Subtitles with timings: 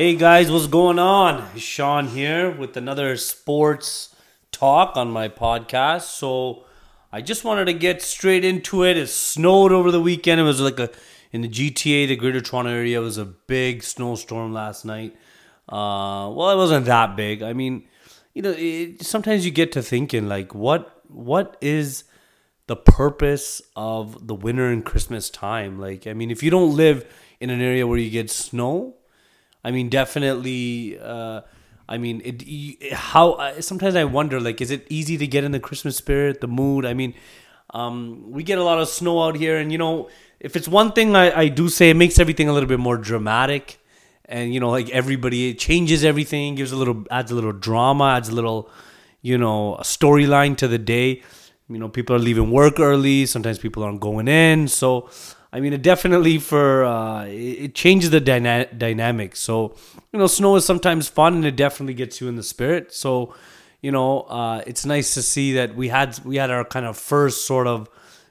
[0.00, 1.58] Hey guys, what's going on?
[1.58, 4.16] Sean here with another sports
[4.50, 6.04] talk on my podcast.
[6.04, 6.64] So
[7.12, 8.96] I just wanted to get straight into it.
[8.96, 10.40] It snowed over the weekend.
[10.40, 10.88] It was like a
[11.32, 12.98] in the GTA, the Greater Toronto area.
[12.98, 15.14] It was a big snowstorm last night.
[15.68, 17.42] Uh, well, it wasn't that big.
[17.42, 17.86] I mean,
[18.32, 22.04] you know, it, sometimes you get to thinking like, what what is
[22.68, 25.78] the purpose of the winter and Christmas time?
[25.78, 27.04] Like, I mean, if you don't live
[27.38, 28.94] in an area where you get snow,
[29.64, 30.98] I mean, definitely.
[30.98, 31.42] Uh,
[31.88, 32.92] I mean, it.
[32.92, 36.46] How sometimes I wonder, like, is it easy to get in the Christmas spirit, the
[36.46, 36.86] mood?
[36.86, 37.14] I mean,
[37.74, 40.92] um, we get a lot of snow out here, and you know, if it's one
[40.92, 43.80] thing I, I do say, it makes everything a little bit more dramatic,
[44.24, 48.14] and you know, like everybody, it changes everything, gives a little, adds a little drama,
[48.16, 48.70] adds a little,
[49.20, 51.22] you know, storyline to the day.
[51.68, 53.26] You know, people are leaving work early.
[53.26, 55.08] Sometimes people aren't going in, so
[55.52, 59.34] I mean, it definitely for uh, it changes the dyna- dynamic.
[59.36, 59.74] So
[60.12, 62.92] you know, snow is sometimes fun, and it definitely gets you in the spirit.
[62.92, 63.34] So
[63.80, 66.96] you know, uh, it's nice to see that we had we had our kind of
[66.96, 67.88] first sort of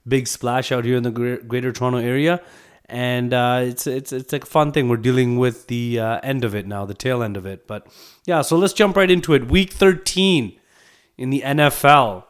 [0.08, 2.42] big splash out here in the Greater Toronto area,
[2.86, 4.88] and uh, it's it's it's a fun thing.
[4.88, 7.68] We're dealing with the uh, end of it now, the tail end of it.
[7.68, 7.88] But
[8.26, 9.50] yeah, so let's jump right into it.
[9.50, 10.60] Week thirteen
[11.18, 12.24] in the NFL.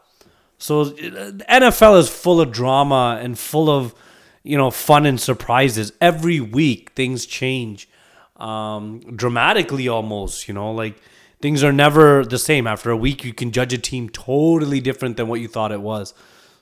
[0.57, 3.95] So the NFL is full of drama and full of
[4.43, 5.91] you know, fun and surprises.
[6.01, 7.89] Every week, things change
[8.37, 11.01] um, dramatically almost, you know, like
[11.41, 12.67] things are never the same.
[12.67, 15.81] After a week, you can judge a team totally different than what you thought it
[15.81, 16.13] was.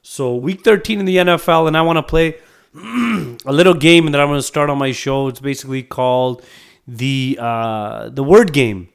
[0.02, 2.36] So, week 13 in the NFL, and I want to play
[2.76, 5.28] a little game that I'm going to start on my show.
[5.28, 6.44] It's basically called
[6.88, 8.90] the uh, the word game.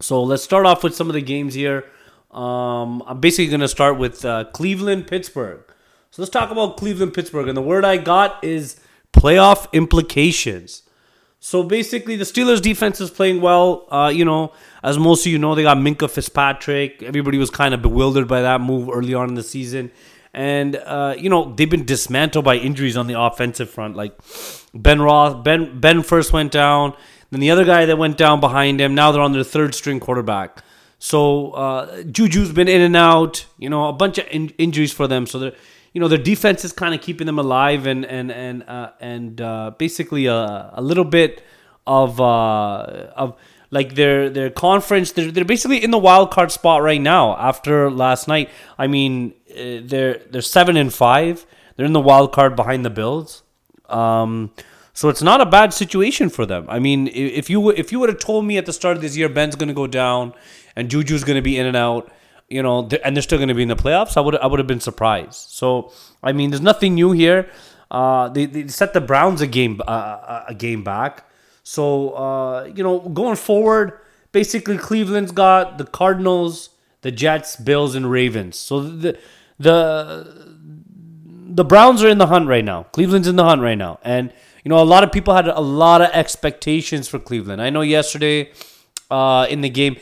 [0.00, 1.84] So, let's start off with some of the games here.
[2.30, 5.71] Um, I'm basically going to start with uh, Cleveland, Pittsburgh.
[6.12, 7.48] So let's talk about Cleveland Pittsburgh.
[7.48, 8.78] And the word I got is
[9.14, 10.82] playoff implications.
[11.40, 13.88] So basically, the Steelers defense is playing well.
[13.90, 14.52] Uh, you know,
[14.82, 17.02] as most of you know, they got Minkah Fitzpatrick.
[17.02, 19.90] Everybody was kind of bewildered by that move early on in the season.
[20.34, 23.96] And, uh, you know, they've been dismantled by injuries on the offensive front.
[23.96, 24.12] Like
[24.74, 26.94] Ben Roth, Ben, ben first went down.
[27.30, 29.98] Then the other guy that went down behind him, now they're on their third string
[29.98, 30.62] quarterback.
[30.98, 35.08] So uh, Juju's been in and out, you know, a bunch of in- injuries for
[35.08, 35.26] them.
[35.26, 35.54] So they're
[35.92, 39.40] you know their defense is kind of keeping them alive and and and uh, and
[39.40, 41.44] uh, basically a, a little bit
[41.86, 43.36] of uh, of
[43.70, 47.90] like their their conference they're, they're basically in the wild card spot right now after
[47.90, 48.50] last night.
[48.78, 52.90] I mean uh, they're they're 7 and 5 they're in the wild card behind the
[52.90, 53.42] bills.
[53.88, 54.52] Um,
[54.94, 56.66] so it's not a bad situation for them.
[56.68, 59.16] I mean if you if you would have told me at the start of this
[59.16, 60.32] year ben's going to go down
[60.74, 62.10] and juju's going to be in and out
[62.52, 64.58] you know, and they're still going to be in the playoffs, I would I would
[64.58, 65.50] have been surprised.
[65.50, 65.92] So
[66.22, 67.50] I mean, there's nothing new here.
[67.90, 71.24] Uh, they, they set the Browns a game uh, a game back.
[71.62, 73.98] So uh, you know, going forward,
[74.32, 76.70] basically Cleveland's got the Cardinals,
[77.00, 78.56] the Jets, Bills, and Ravens.
[78.56, 79.18] So the
[79.58, 80.52] the
[81.54, 82.84] the Browns are in the hunt right now.
[82.84, 84.32] Cleveland's in the hunt right now, and
[84.64, 87.62] you know a lot of people had a lot of expectations for Cleveland.
[87.62, 88.52] I know yesterday
[89.10, 89.96] uh, in the game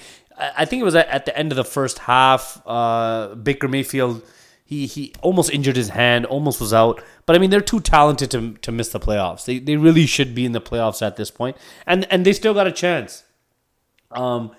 [0.56, 2.62] I think it was at the end of the first half.
[2.66, 4.22] Uh, Baker Mayfield,
[4.64, 7.02] he he almost injured his hand, almost was out.
[7.26, 9.44] But I mean, they're too talented to to miss the playoffs.
[9.44, 11.56] They they really should be in the playoffs at this point,
[11.86, 13.24] and and they still got a chance.
[14.12, 14.52] Um,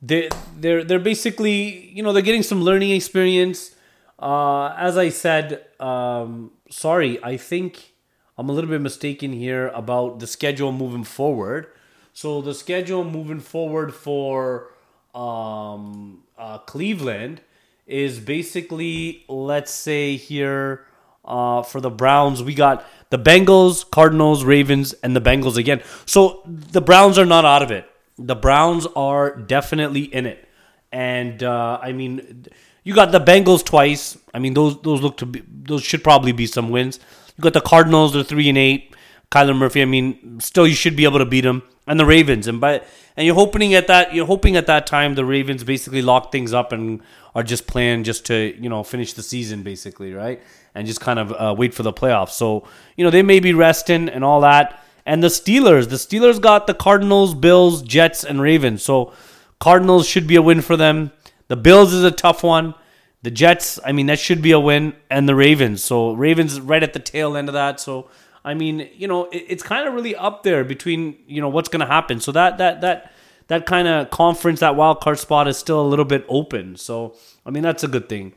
[0.00, 3.74] they they're they're basically you know they're getting some learning experience.
[4.18, 7.92] Uh, as I said, um, sorry, I think
[8.38, 11.68] I'm a little bit mistaken here about the schedule moving forward.
[12.12, 14.70] So the schedule moving forward for
[15.16, 17.40] um, uh, Cleveland
[17.86, 20.86] is basically, let's say here
[21.24, 25.82] uh, for the Browns, we got the Bengals, Cardinals, Ravens, and the Bengals again.
[26.04, 27.88] So the Browns are not out of it.
[28.18, 30.48] The Browns are definitely in it,
[30.90, 32.46] and uh, I mean,
[32.82, 34.16] you got the Bengals twice.
[34.32, 36.98] I mean, those those look to be those should probably be some wins.
[37.36, 38.95] You got the Cardinals; they're three and eight.
[39.30, 39.82] Kyler Murphy.
[39.82, 42.46] I mean, still you should be able to beat them, and the Ravens.
[42.46, 42.82] And by
[43.16, 46.52] and you're hoping at that you're hoping at that time the Ravens basically lock things
[46.52, 47.00] up and
[47.34, 50.42] are just playing just to you know finish the season basically right
[50.74, 52.30] and just kind of uh, wait for the playoffs.
[52.30, 54.82] So you know they may be resting and all that.
[55.08, 58.82] And the Steelers, the Steelers got the Cardinals, Bills, Jets, and Ravens.
[58.82, 59.12] So
[59.60, 61.12] Cardinals should be a win for them.
[61.46, 62.74] The Bills is a tough one.
[63.22, 65.82] The Jets, I mean, that should be a win, and the Ravens.
[65.82, 67.80] So Ravens right at the tail end of that.
[67.80, 68.08] So
[68.46, 71.68] I mean, you know, it, it's kind of really up there between you know what's
[71.68, 72.20] going to happen.
[72.20, 73.12] So that that that
[73.48, 76.76] that kind of conference, that wild card spot is still a little bit open.
[76.76, 78.34] So I mean, that's a good thing.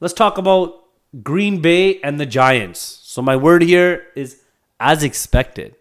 [0.00, 0.84] Let's talk about
[1.24, 2.78] Green Bay and the Giants.
[2.78, 4.40] So my word here is
[4.78, 5.74] as expected.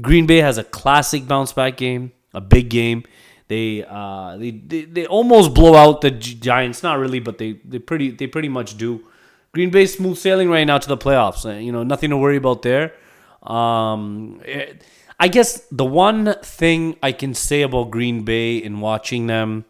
[0.00, 2.12] Green Bay has a classic bounce back game.
[2.32, 3.04] a big game.
[3.48, 6.82] They uh, they, they they almost blow out the Giants.
[6.82, 9.04] Not really, but they they pretty they pretty much do.
[9.52, 11.44] Green Bay smooth sailing right now to the playoffs.
[11.44, 12.94] Uh, you know, nothing to worry about there.
[13.42, 14.84] Um, it,
[15.18, 19.64] I guess the one thing I can say about Green Bay in watching them,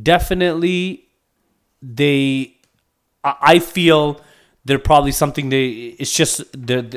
[0.00, 1.08] definitely,
[1.80, 2.56] they,
[3.24, 4.20] I feel
[4.64, 5.68] they're probably something they.
[5.98, 6.88] It's just they're,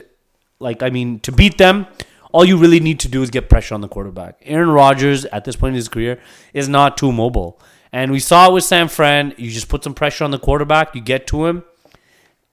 [0.60, 1.88] like I mean to beat them
[2.36, 4.42] all you really need to do is get pressure on the quarterback.
[4.42, 6.20] Aaron Rodgers, at this point in his career,
[6.54, 7.62] is not too mobile.
[7.94, 9.34] And we saw it with San Fran.
[9.38, 11.64] You just put some pressure on the quarterback, you get to him.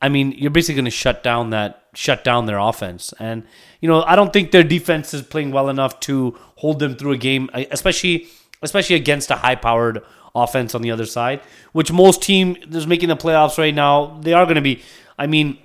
[0.00, 3.12] I mean, you're basically going to shut down that shut down their offense.
[3.18, 3.44] And
[3.80, 7.12] you know, I don't think their defense is playing well enough to hold them through
[7.12, 8.28] a game, especially
[8.62, 10.02] especially against a high-powered
[10.34, 11.40] offense on the other side,
[11.72, 14.82] which most team that's making the playoffs right now, they are going to be.
[15.18, 15.58] I mean,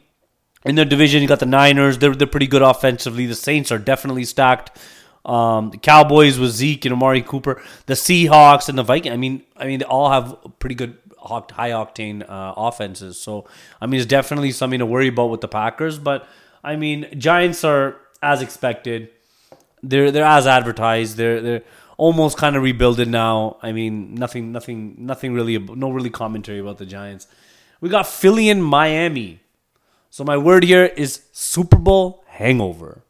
[0.66, 1.98] in their division, you got the Niners.
[1.98, 3.26] They're they're pretty good offensively.
[3.26, 4.78] The Saints are definitely stacked.
[5.26, 9.14] Um, the Cowboys with Zeke and Amari Cooper, the Seahawks and the Vikings.
[9.14, 13.20] I mean, I mean, they all have pretty good high octane uh, offenses.
[13.20, 13.46] So,
[13.82, 16.00] I mean, it's definitely something to worry about with the Packers.
[16.00, 16.28] But
[16.64, 19.10] I mean, Giants are as expected.
[19.84, 21.18] They're they're as advertised.
[21.18, 21.64] They're they're
[21.98, 23.58] almost kind of rebuilded now.
[23.62, 27.28] I mean, nothing nothing nothing really no really commentary about the Giants.
[27.82, 29.42] We got Philly and Miami.
[30.10, 33.04] So my word here is Super Bowl hangover.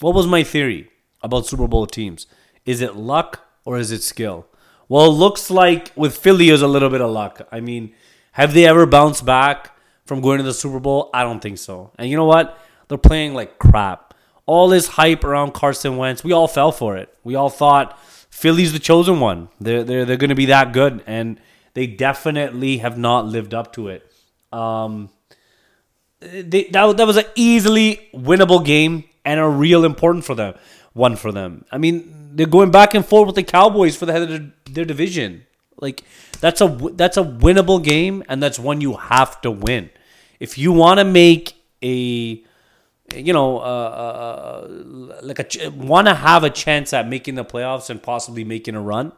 [0.00, 0.88] What was my theory
[1.22, 2.26] about Super Bowl teams?
[2.64, 4.46] Is it luck or is it skill?
[4.92, 7.48] Well, looks like with Philly is a little bit of luck.
[7.50, 7.94] I mean,
[8.32, 9.74] have they ever bounced back
[10.04, 11.08] from going to the Super Bowl?
[11.14, 11.92] I don't think so.
[11.98, 12.58] And you know what?
[12.88, 14.12] They're playing like crap.
[14.44, 17.08] All this hype around Carson Wentz, we all fell for it.
[17.24, 17.98] We all thought
[18.28, 19.48] Philly's the chosen one.
[19.58, 21.40] They're they're they're going to be that good, and
[21.72, 24.12] they definitely have not lived up to it.
[24.52, 25.08] Um,
[26.20, 30.52] they, that, that was an easily winnable game and a real important for them
[30.92, 31.64] one for them.
[31.70, 34.52] I mean, they're going back and forth with the Cowboys for the head of their,
[34.70, 35.46] their division.
[35.80, 36.04] Like
[36.40, 39.90] that's a that's a winnable game, and that's one you have to win.
[40.40, 42.44] If you want to make a
[43.14, 44.68] you know, uh, uh,
[45.22, 48.80] like a want to have a chance at making the playoffs and possibly making a
[48.80, 49.12] run,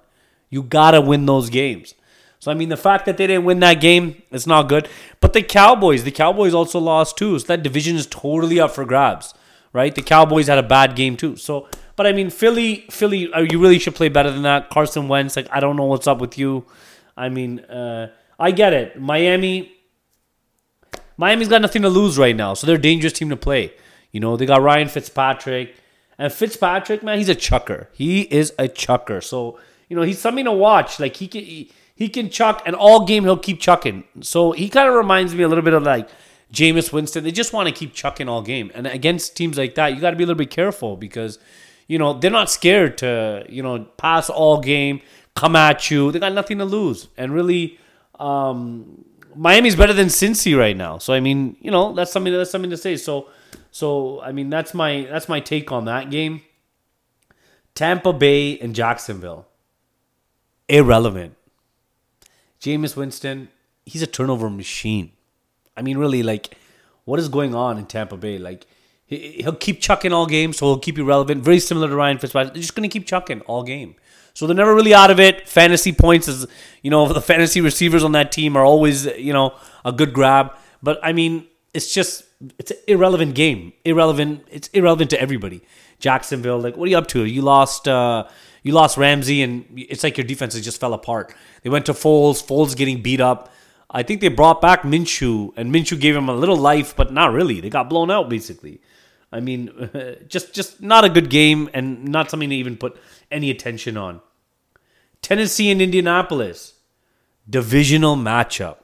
[0.51, 1.95] you gotta win those games.
[2.39, 4.89] So I mean, the fact that they didn't win that game, it's not good.
[5.21, 7.39] But the Cowboys, the Cowboys also lost too.
[7.39, 9.33] So that division is totally up for grabs,
[9.73, 9.95] right?
[9.95, 11.37] The Cowboys had a bad game too.
[11.37, 14.70] So, but I mean, Philly, Philly, uh, you really should play better than that.
[14.70, 16.64] Carson Wentz, like I don't know what's up with you.
[17.17, 19.00] I mean, uh, I get it.
[19.00, 19.73] Miami,
[21.17, 23.73] Miami's got nothing to lose right now, so they're a dangerous team to play.
[24.11, 25.76] You know, they got Ryan Fitzpatrick,
[26.19, 27.88] and Fitzpatrick, man, he's a chucker.
[27.93, 29.20] He is a chucker.
[29.20, 29.58] So
[29.88, 30.99] you know, he's something to watch.
[31.00, 31.44] Like he can.
[31.44, 34.05] He, he can chuck, and all game he'll keep chucking.
[34.20, 36.08] So he kind of reminds me a little bit of like
[36.52, 37.25] Jameis Winston.
[37.25, 38.70] They just want to keep chucking all game.
[38.75, 41.38] And against teams like that, you got to be a little bit careful because,
[41.87, 45.01] you know, they're not scared to, you know, pass all game,
[45.35, 46.13] come at you.
[46.13, 47.09] They got nothing to lose.
[47.17, 47.79] And really,
[48.19, 49.05] um,
[49.37, 50.99] Miami's better than Cincy right now.
[50.99, 52.97] So I mean, you know, that's something that's something to say.
[52.97, 53.29] So
[53.71, 56.43] so I mean that's my that's my take on that game.
[57.75, 59.49] Tampa Bay and Jacksonville.
[60.69, 61.35] Irrelevant.
[62.61, 63.49] Jameis Winston,
[63.85, 65.11] he's a turnover machine.
[65.77, 66.57] I mean, really, like,
[67.05, 68.39] what is going on in Tampa Bay?
[68.39, 68.67] Like,
[69.06, 71.43] he, will keep chucking all game, so he'll keep you relevant.
[71.43, 72.55] Very similar to Ryan Fitzpatrick.
[72.55, 73.97] They're just going to keep chucking all game.
[74.33, 75.49] So they're never really out of it.
[75.49, 76.46] Fantasy points is,
[76.82, 80.53] you know, the fantasy receivers on that team are always, you know, a good grab.
[80.82, 82.25] But I mean, it's just
[82.58, 83.73] it's an irrelevant game.
[83.84, 84.44] Irrelevant.
[84.51, 85.63] It's irrelevant to everybody.
[86.01, 87.25] Jacksonville, like, what are you up to?
[87.25, 87.87] You lost.
[87.87, 88.25] uh
[88.65, 91.34] you lost Ramsey, and it's like your defense just fell apart.
[91.63, 92.43] They went to Foles.
[92.43, 93.53] Foles getting beat up.
[93.91, 97.32] I think they brought back Minshew, and Minshew gave him a little life, but not
[97.32, 97.61] really.
[97.61, 98.81] They got blown out basically.
[99.34, 99.91] I mean,
[100.29, 102.96] just just not a good game, and not something to even put
[103.31, 104.20] any attention on.
[105.20, 106.74] Tennessee and Indianapolis,
[107.48, 108.76] divisional matchup.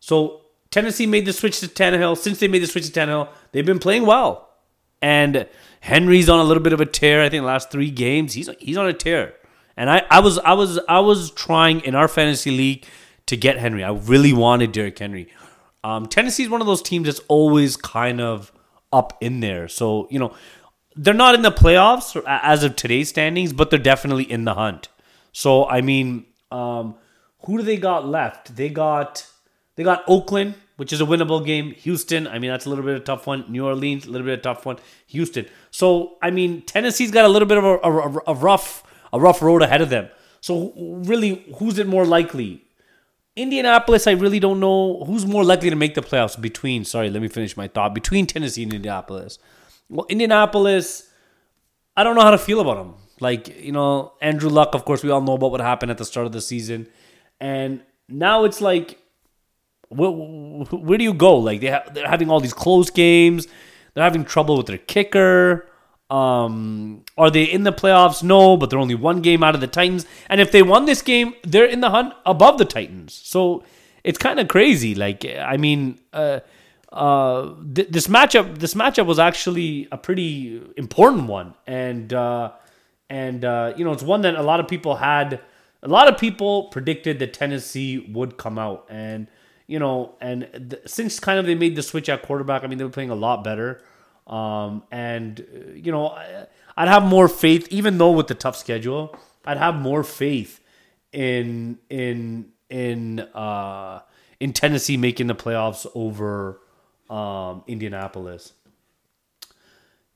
[0.00, 0.40] So
[0.70, 2.16] Tennessee made the switch to Tannehill.
[2.16, 4.48] Since they made the switch to Tannehill, they've been playing well,
[5.02, 5.46] and
[5.80, 7.22] Henry's on a little bit of a tear.
[7.22, 9.34] I think the last three games he's he's on a tear.
[9.76, 12.84] And I, I was I was I was trying in our fantasy league
[13.26, 13.84] to get Henry.
[13.84, 15.28] I really wanted Derrick Henry.
[15.84, 18.50] Um, Tennessee's one of those teams that's always kind of
[18.92, 19.68] up in there.
[19.68, 20.34] So you know
[20.96, 24.88] they're not in the playoffs as of today's standings, but they're definitely in the hunt.
[25.32, 26.96] So I mean, um,
[27.44, 28.56] who do they got left?
[28.56, 29.26] They got
[29.76, 31.72] they got Oakland, which is a winnable game.
[31.72, 33.44] Houston, I mean, that's a little bit of a tough one.
[33.48, 34.78] New Orleans, a little bit of a tough one.
[35.06, 35.46] Houston.
[35.70, 39.40] So, I mean, Tennessee's got a little bit of a, a, a rough a rough
[39.40, 40.08] road ahead of them.
[40.40, 42.64] So, really, who's it more likely?
[43.38, 47.22] Indianapolis, I really don't know who's more likely to make the playoffs between, sorry, let
[47.22, 49.38] me finish my thought, between Tennessee and Indianapolis.
[49.88, 51.08] Well, Indianapolis,
[51.96, 52.94] I don't know how to feel about them.
[53.20, 54.74] Like you know, Andrew Luck.
[54.74, 56.88] Of course, we all know about what happened at the start of the season,
[57.40, 58.98] and now it's like,
[59.88, 61.36] where, where do you go?
[61.36, 63.48] Like they ha- they're having all these close games.
[63.94, 65.67] They're having trouble with their kicker.
[66.10, 68.22] Um, are they in the playoffs?
[68.22, 70.06] No, but they're only one game out of the Titans.
[70.28, 73.12] And if they won this game, they're in the hunt above the Titans.
[73.12, 73.62] So
[74.04, 74.94] it's kind of crazy.
[74.94, 76.40] Like, I mean, uh,
[76.92, 82.52] uh, th- this matchup, this matchup was actually a pretty important one, and uh,
[83.10, 85.40] and uh, you know, it's one that a lot of people had.
[85.80, 89.28] A lot of people predicted that Tennessee would come out, and
[89.66, 92.78] you know, and th- since kind of they made the switch at quarterback, I mean,
[92.78, 93.80] they were playing a lot better.
[94.28, 96.16] Um, and uh, you know,
[96.76, 100.60] I'd have more faith, even though with the tough schedule, I'd have more faith
[101.12, 104.00] in in in uh,
[104.38, 106.60] in Tennessee making the playoffs over
[107.08, 108.52] um, Indianapolis.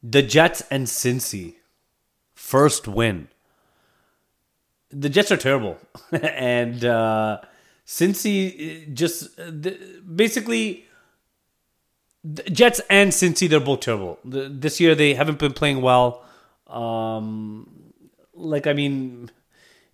[0.02, 1.57] The Jets and Cincy,
[2.35, 3.28] first win.
[4.90, 5.78] The Jets are terrible,
[6.12, 7.40] and uh,
[7.87, 9.50] Cincy just uh,
[10.14, 10.87] basically
[12.24, 14.18] Jets and Cincy, they're both terrible.
[14.24, 16.24] This year they haven't been playing well.
[16.68, 17.92] Um,
[18.34, 19.30] like I mean,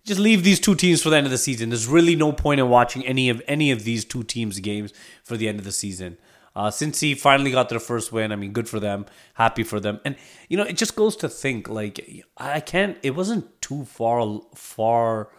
[0.03, 1.69] just leave these two teams for the end of the season.
[1.69, 4.93] There's really no point in watching any of any of these two teams' games
[5.23, 6.17] for the end of the season.
[6.55, 8.31] Uh, Cincy finally got their first win.
[8.31, 9.05] I mean, good for them.
[9.35, 9.99] Happy for them.
[10.05, 10.15] And
[10.49, 12.97] you know, it just goes to think like I can't.
[13.01, 15.29] It wasn't too far far,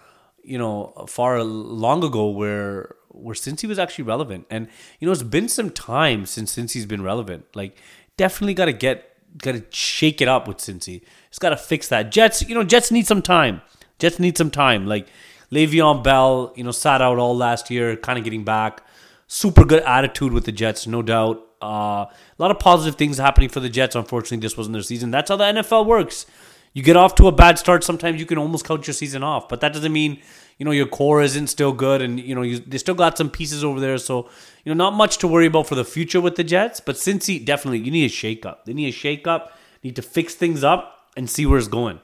[0.42, 4.46] you know, far long ago where where Cincy was actually relevant.
[4.50, 7.44] And you know, it's been some time since Cincy's been relevant.
[7.54, 7.76] Like,
[8.16, 9.06] definitely got to get
[9.38, 11.02] got to shake it up with Cincy.
[11.28, 12.10] It's got to fix that.
[12.10, 13.62] Jets, you know, Jets need some time.
[13.98, 14.86] Jets need some time.
[14.86, 15.08] Like
[15.52, 18.82] Le'Veon Bell, you know, sat out all last year, kind of getting back.
[19.26, 21.46] Super good attitude with the Jets, no doubt.
[21.62, 23.94] Uh, a lot of positive things happening for the Jets.
[23.94, 25.10] Unfortunately, this wasn't their season.
[25.10, 26.26] That's how the NFL works.
[26.72, 29.48] You get off to a bad start, sometimes you can almost count your season off.
[29.48, 30.22] But that doesn't mean
[30.60, 33.30] you know your core isn't still good, and you know you, they still got some
[33.30, 33.96] pieces over there.
[33.96, 34.28] So
[34.62, 36.80] you know not much to worry about for the future with the Jets.
[36.80, 38.66] But Cincy definitely you need a shake up.
[38.66, 39.56] They need a shake up.
[39.82, 42.00] Need to fix things up and see where it's going.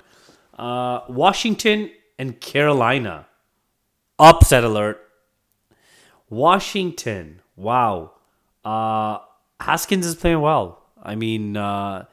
[0.59, 3.27] Uh, Washington and Carolina.
[4.19, 5.07] Upset alert.
[6.31, 7.43] Washington.
[7.57, 8.13] Wow.
[8.65, 9.19] Uh,
[9.61, 10.83] Haskins is playing well.
[11.03, 12.07] I mean, uh,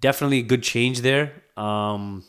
[0.00, 1.42] definitely a good change there.
[1.58, 2.24] Um,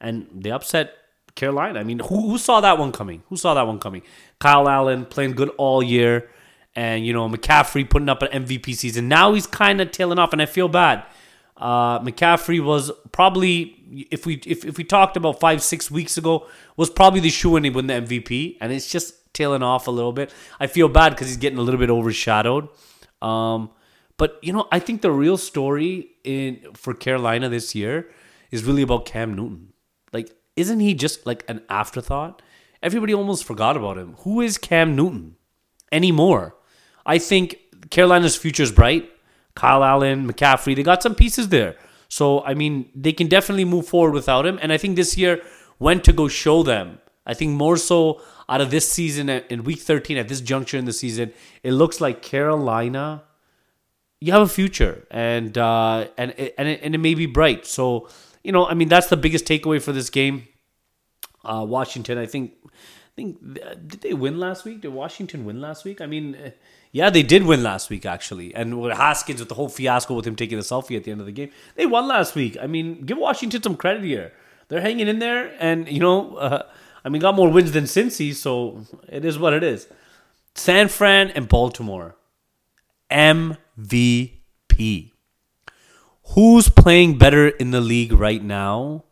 [0.00, 0.94] and they upset
[1.38, 1.80] Carolina.
[1.80, 3.22] I mean, who, who saw that one coming?
[3.28, 4.02] Who saw that one coming?
[4.38, 6.28] Kyle Allen playing good all year.
[6.76, 9.08] And, you know, McCaffrey putting up an MVP season.
[9.08, 11.04] Now he's kind of tailing off, and I feel bad.
[11.56, 16.46] Uh, McCaffrey was probably, if we if, if we talked about five six weeks ago,
[16.76, 19.90] was probably the shoe in to win the MVP, and it's just tailing off a
[19.90, 20.32] little bit.
[20.60, 22.68] I feel bad because he's getting a little bit overshadowed.
[23.20, 23.70] Um,
[24.18, 28.08] but you know, I think the real story in for Carolina this year
[28.52, 29.72] is really about Cam Newton.
[30.12, 32.42] Like, isn't he just like an afterthought?
[32.82, 34.14] Everybody almost forgot about him.
[34.20, 35.36] Who is Cam Newton
[35.92, 36.56] anymore?
[37.06, 37.58] I think
[37.90, 39.08] Carolina's future is bright.
[39.54, 41.76] Kyle Allen, McCaffrey, they got some pieces there.
[42.08, 44.58] So, I mean, they can definitely move forward without him.
[44.62, 45.42] And I think this year
[45.78, 46.98] went to go show them.
[47.26, 50.86] I think more so out of this season in week 13, at this juncture in
[50.86, 53.24] the season, it looks like Carolina,
[54.20, 55.06] you have a future.
[55.10, 57.66] And, uh, and, and, it, and it may be bright.
[57.66, 58.08] So,
[58.42, 60.48] you know, I mean, that's the biggest takeaway for this game.
[61.44, 64.82] Uh, Washington, I think, I think, did they win last week?
[64.82, 66.00] Did Washington win last week?
[66.00, 66.52] I mean,
[66.92, 70.26] yeah, they did win last week actually, and with Haskins with the whole fiasco with
[70.26, 72.56] him taking the selfie at the end of the game, they won last week.
[72.60, 74.32] I mean, give Washington some credit here.
[74.68, 76.62] They're hanging in there, and you know, uh,
[77.04, 79.86] I mean, got more wins than Cincy, so it is what it is.
[80.54, 82.16] San Fran and Baltimore,
[83.10, 84.32] MVP.
[86.30, 89.04] Who's playing better in the league right now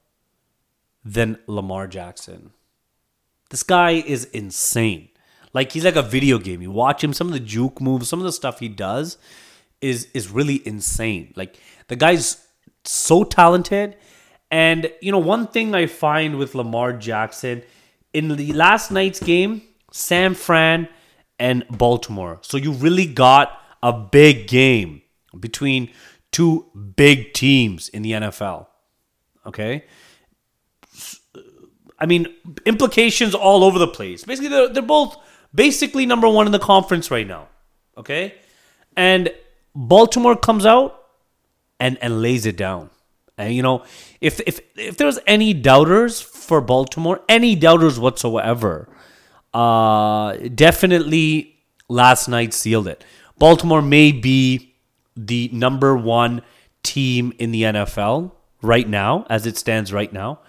[1.04, 2.50] than Lamar Jackson?
[3.48, 5.08] This guy is insane.
[5.54, 6.60] Like he's like a video game.
[6.60, 9.16] You watch him, some of the juke moves, some of the stuff he does
[9.80, 11.32] is is really insane.
[11.36, 11.58] Like
[11.88, 12.46] the guy's
[12.84, 13.96] so talented.
[14.50, 17.62] And you know, one thing I find with Lamar Jackson
[18.12, 20.88] in the last night's game, San Fran
[21.38, 22.38] and Baltimore.
[22.42, 25.00] So you really got a big game
[25.38, 25.90] between
[26.32, 26.66] two
[26.96, 28.66] big teams in the NFL.
[29.46, 29.84] Okay?
[31.98, 32.26] I mean,
[32.66, 34.24] implications all over the place.
[34.24, 35.16] Basically, they're, they're both
[35.54, 37.48] basically number one in the conference right now.
[37.96, 38.34] Okay?
[38.96, 39.32] And
[39.74, 41.02] Baltimore comes out
[41.80, 42.90] and, and lays it down.
[43.38, 43.84] And you know,
[44.20, 48.88] if if if there's any doubters for Baltimore, any doubters whatsoever,
[49.52, 51.56] uh definitely
[51.88, 53.04] last night sealed it.
[53.38, 54.75] Baltimore may be
[55.16, 56.42] the number one
[56.82, 58.32] team in the NFL
[58.62, 60.40] right now, as it stands right now.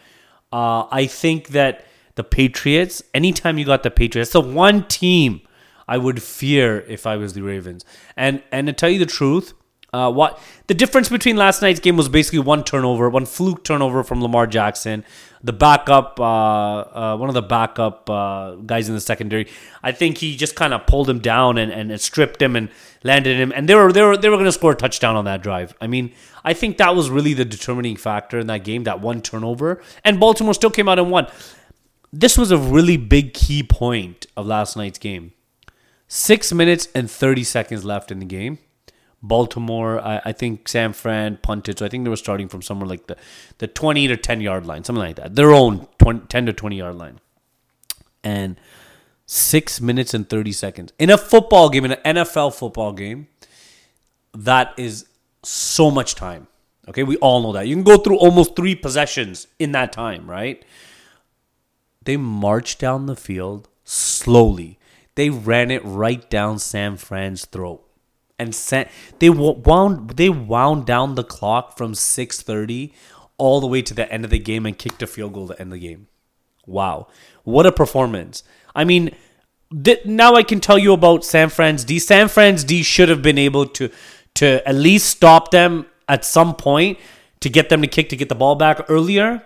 [0.51, 5.41] Uh, I think that the Patriots, anytime you got the Patriots, the one team
[5.87, 7.85] I would fear if I was the Ravens.
[8.15, 9.53] And and to tell you the truth,
[9.93, 14.03] uh, what the difference between last night's game was basically one turnover, one fluke turnover
[14.03, 15.05] from Lamar Jackson,
[15.41, 19.47] the backup, uh, uh, one of the backup uh, guys in the secondary.
[19.81, 22.69] I think he just kind of pulled him down and, and stripped him and
[23.03, 25.23] landed him, and they were they were they were going to score a touchdown on
[25.23, 25.73] that drive.
[25.79, 26.11] I mean,
[26.43, 30.19] I think that was really the determining factor in that game, that one turnover, and
[30.19, 31.27] Baltimore still came out and won.
[32.11, 35.31] This was a really big key point of last night's game.
[36.09, 38.59] Six minutes and thirty seconds left in the game
[39.21, 41.79] Baltimore, I, I, think San Fran punted.
[41.79, 43.17] So I think they were starting from somewhere like the,
[43.57, 45.35] the 20 to 10 yard line, something like that.
[45.35, 47.19] Their own 20, 10 to 20 yard line.
[48.23, 48.59] And
[49.25, 50.93] six minutes and 30 seconds.
[50.99, 53.27] In a football game, in an NFL football game,
[54.33, 55.07] that is
[55.43, 56.47] so much time.
[56.87, 57.67] Okay, we all know that.
[57.67, 60.63] You can go through almost three possessions in that time, right?
[62.03, 64.79] They marched down the field slowly.
[65.15, 67.86] They ran it right down San Fran's throat
[68.39, 68.89] and sent
[69.19, 72.93] they wound they wound down the clock from 6:30
[73.37, 75.59] all the way to the end of the game and kicked a field goal to
[75.61, 76.07] end the game.
[76.65, 77.07] Wow.
[77.43, 78.43] What a performance.
[78.75, 79.11] I mean,
[79.83, 81.99] th- now I can tell you about San Fran's D.
[81.99, 83.89] San Fran's D should have been able to
[84.35, 86.99] to at least stop them at some point
[87.39, 89.43] to get them to kick to get the ball back earlier.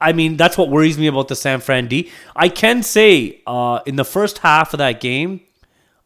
[0.00, 2.10] I mean, that's what worries me about the San Fran D.
[2.34, 5.42] I can say uh, in the first half of that game,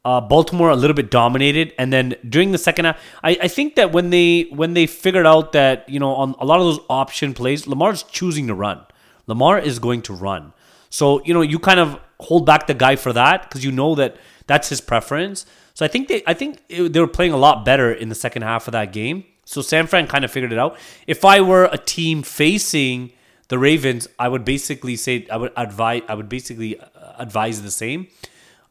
[0.04, 3.76] uh, Baltimore a little bit dominated, and then during the second half, I, I think
[3.76, 6.80] that when they when they figured out that you know on a lot of those
[6.90, 8.80] option plays, Lamar's choosing to run.
[9.26, 10.52] Lamar is going to run,
[10.90, 13.94] so you know you kind of hold back the guy for that because you know
[13.94, 15.46] that that's his preference.
[15.73, 18.14] So I think they I think it, they were playing a lot better in the
[18.14, 19.25] second half of that game.
[19.46, 20.76] So San Fran kind of figured it out.
[21.06, 23.12] If I were a team facing
[23.49, 26.84] the Ravens, I would basically say I would advise I would basically uh,
[27.18, 28.08] advise the same.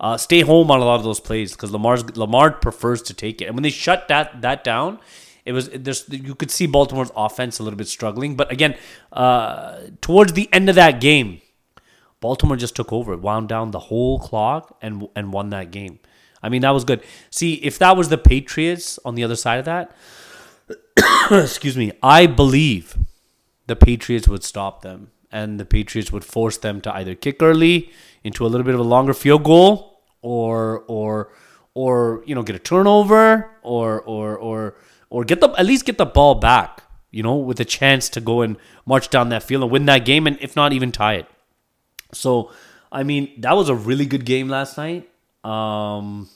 [0.03, 3.41] Uh, stay home on a lot of those plays because Lamar's Lamar prefers to take
[3.41, 3.45] it.
[3.45, 4.99] And when they shut that that down,
[5.45, 8.35] it was there's you could see Baltimore's offense a little bit struggling.
[8.35, 8.75] But again,
[9.13, 11.39] uh, towards the end of that game,
[12.19, 15.99] Baltimore just took over, wound down the whole clock, and and won that game.
[16.41, 17.01] I mean, that was good.
[17.29, 19.95] See, if that was the Patriots on the other side of that,
[21.31, 22.97] excuse me, I believe
[23.67, 27.89] the Patriots would stop them, and the Patriots would force them to either kick early
[28.21, 29.91] into a little bit of a longer field goal
[30.23, 31.31] or or
[31.75, 34.75] or you know get a turnover or or or
[35.11, 38.19] or get the at least get the ball back you know with a chance to
[38.19, 41.13] go and march down that field and win that game and if not even tie
[41.13, 41.27] it
[42.11, 42.51] so
[42.91, 45.07] i mean that was a really good game last night
[45.43, 46.27] um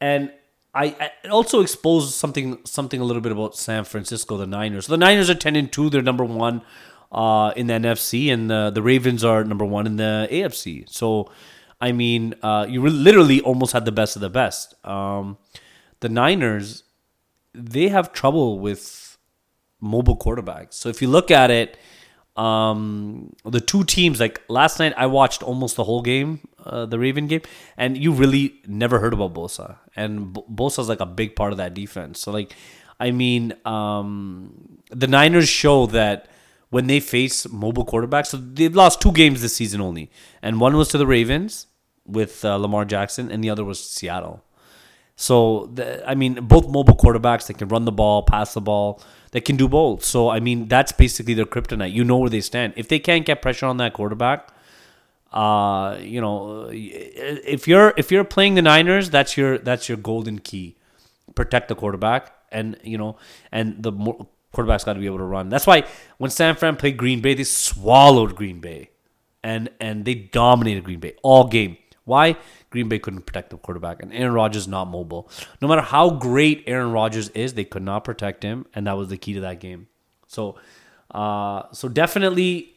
[0.00, 0.30] and
[0.72, 4.86] I, I also exposed something something a little bit about San Francisco, the Niners.
[4.86, 6.62] The Niners are ten and two; they're number one
[7.12, 10.88] uh, in the NFC, and the, the Ravens are number one in the AFC.
[10.88, 11.30] So,
[11.80, 14.74] I mean, uh, you literally almost had the best of the best.
[14.86, 15.38] Um,
[16.00, 16.84] the Niners,
[17.54, 19.18] they have trouble with
[19.80, 20.74] mobile quarterbacks.
[20.74, 21.78] So if you look at it,
[22.36, 26.98] um, the two teams, like last night, I watched almost the whole game, uh, the
[26.98, 27.42] Raven game,
[27.76, 29.76] and you really never heard about Bosa.
[29.96, 32.20] And B- Bosa's like a big part of that defense.
[32.20, 32.54] So, like,
[32.98, 36.28] I mean, um, the Niners show that
[36.68, 38.26] when they face mobile quarterbacks.
[38.26, 41.66] So they've lost two games this season only, and one was to the Ravens
[42.10, 44.44] with uh, Lamar Jackson, and the other was Seattle.
[45.16, 49.02] So the, I mean, both mobile quarterbacks they can run the ball, pass the ball,
[49.32, 50.02] they can do both.
[50.02, 51.92] So I mean, that's basically their kryptonite.
[51.92, 52.72] You know where they stand.
[52.76, 54.48] If they can't get pressure on that quarterback,
[55.32, 60.38] uh, you know, if you're if you're playing the Niners, that's your that's your golden
[60.38, 60.76] key.
[61.34, 63.16] Protect the quarterback, and you know,
[63.52, 63.92] and the
[64.52, 65.48] quarterback's got to be able to run.
[65.48, 65.84] That's why
[66.18, 68.90] when San Fran played Green Bay, they swallowed Green Bay,
[69.42, 71.76] and and they dominated Green Bay all game.
[72.10, 72.36] Why?
[72.70, 75.30] Green Bay couldn't protect the quarterback, and Aaron Rodgers not mobile.
[75.62, 79.08] No matter how great Aaron Rodgers is, they could not protect him, and that was
[79.08, 79.86] the key to that game.
[80.26, 80.56] So,
[81.12, 82.74] uh, so definitely,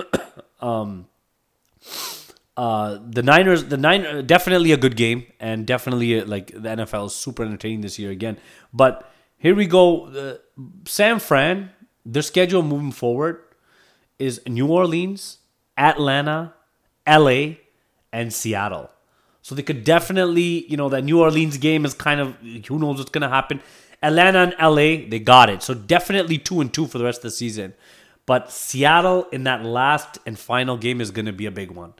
[0.60, 1.06] um,
[2.56, 7.14] uh, the Niners, the nine, definitely a good game, and definitely like the NFL is
[7.14, 8.36] super entertaining this year again.
[8.72, 10.06] But here we go.
[10.06, 10.36] Uh,
[10.86, 11.70] San Fran,
[12.04, 13.42] their schedule moving forward
[14.18, 15.38] is New Orleans,
[15.76, 16.54] Atlanta,
[17.06, 17.61] LA,
[18.12, 18.90] and Seattle.
[19.42, 22.98] So they could definitely, you know, that New Orleans game is kind of who knows
[22.98, 23.60] what's going to happen.
[24.02, 25.62] Atlanta and LA, they got it.
[25.62, 27.74] So definitely two and two for the rest of the season.
[28.24, 31.94] But Seattle in that last and final game is going to be a big one.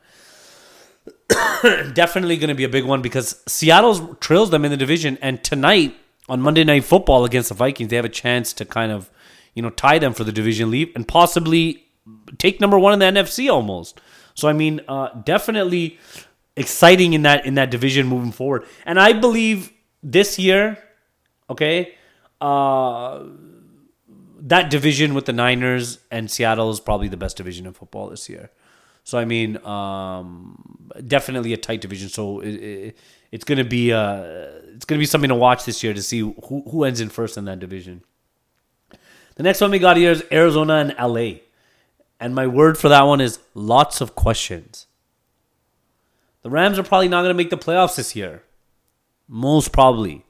[1.95, 5.19] definitely going to be a big one because Seattle trails them in the division.
[5.21, 5.97] And tonight,
[6.29, 9.11] on Monday Night Football against the Vikings, they have a chance to kind of,
[9.55, 11.87] you know, tie them for the division lead and possibly
[12.39, 14.01] take number one in the NFC almost.
[14.35, 15.99] So I mean, uh, definitely
[16.57, 18.65] exciting in that in that division moving forward.
[18.87, 20.79] And I believe this year,
[21.49, 21.95] okay,
[22.41, 23.25] uh,
[24.41, 28.29] that division with the Niners and Seattle is probably the best division in football this
[28.29, 28.51] year.
[29.05, 32.09] So I mean, um, definitely a tight division.
[32.09, 32.99] So it, it,
[33.31, 34.23] it's gonna be uh,
[34.75, 37.37] it's gonna be something to watch this year to see who who ends in first
[37.37, 38.03] in that division.
[39.37, 41.41] The next one we got here is Arizona and LA,
[42.23, 44.87] and my word for that one is lots of questions.
[46.43, 48.45] The Rams are probably not gonna make the playoffs this year,
[49.29, 50.25] most probably,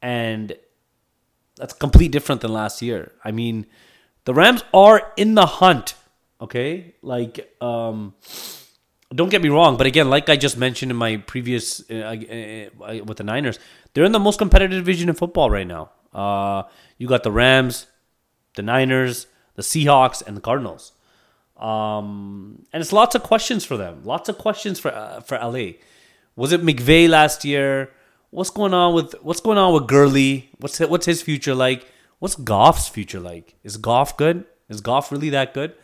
[0.00, 0.56] and
[1.56, 3.12] that's complete different than last year.
[3.24, 3.66] I mean,
[4.24, 5.94] the Rams are in the hunt
[6.42, 8.14] Okay, like um,
[9.14, 13.04] don't get me wrong, but again, like I just mentioned in my previous uh, uh,
[13.04, 13.60] with the Niners,
[13.94, 15.92] they're in the most competitive division in football right now.
[16.12, 16.64] Uh,
[16.98, 17.86] you got the Rams,
[18.56, 20.92] the Niners, the Seahawks, and the Cardinals.
[21.56, 24.02] Um, and it's lots of questions for them.
[24.04, 25.72] Lots of questions for uh, for LA.
[26.36, 27.90] Was it McVay last year?
[28.30, 30.50] What's going on with what's going on with Gurley?
[30.58, 31.86] What's what's his future like?
[32.18, 33.56] What's Goff's future like?
[33.62, 34.44] Is Goff good?
[34.68, 35.74] Is Goff really that good?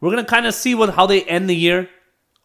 [0.00, 1.88] we're gonna kind of see what how they end the year,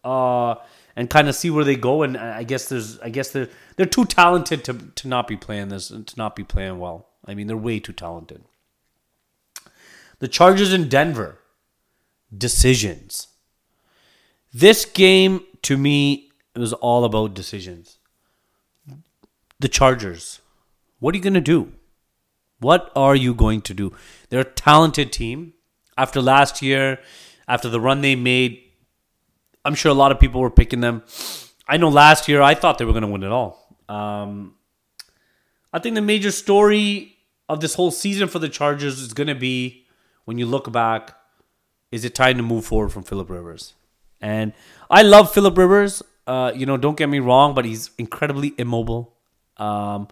[0.02, 0.56] uh,
[0.96, 2.02] and kind of see where they go.
[2.02, 5.68] And I guess there's, I guess they're they're too talented to to not be playing
[5.68, 7.08] this to not be playing well.
[7.24, 8.44] I mean, they're way too talented.
[10.24, 11.38] The Chargers in Denver,
[12.34, 13.28] decisions.
[14.54, 17.98] This game to me it was all about decisions.
[19.60, 20.40] The Chargers,
[20.98, 21.74] what are you gonna do?
[22.58, 23.92] What are you going to do?
[24.30, 25.52] They're a talented team.
[25.98, 27.00] After last year,
[27.46, 28.62] after the run they made.
[29.62, 31.02] I'm sure a lot of people were picking them.
[31.68, 33.76] I know last year I thought they were going to win it all.
[33.90, 34.54] Um,
[35.70, 39.34] I think the major story of this whole season for the Chargers is going to
[39.34, 39.83] be
[40.24, 41.16] when you look back,
[41.90, 43.74] is it time to move forward from Philip Rivers?
[44.20, 44.52] And
[44.90, 46.02] I love Philip Rivers.
[46.26, 49.14] Uh, you know, don't get me wrong, but he's incredibly immobile.
[49.56, 50.08] Um,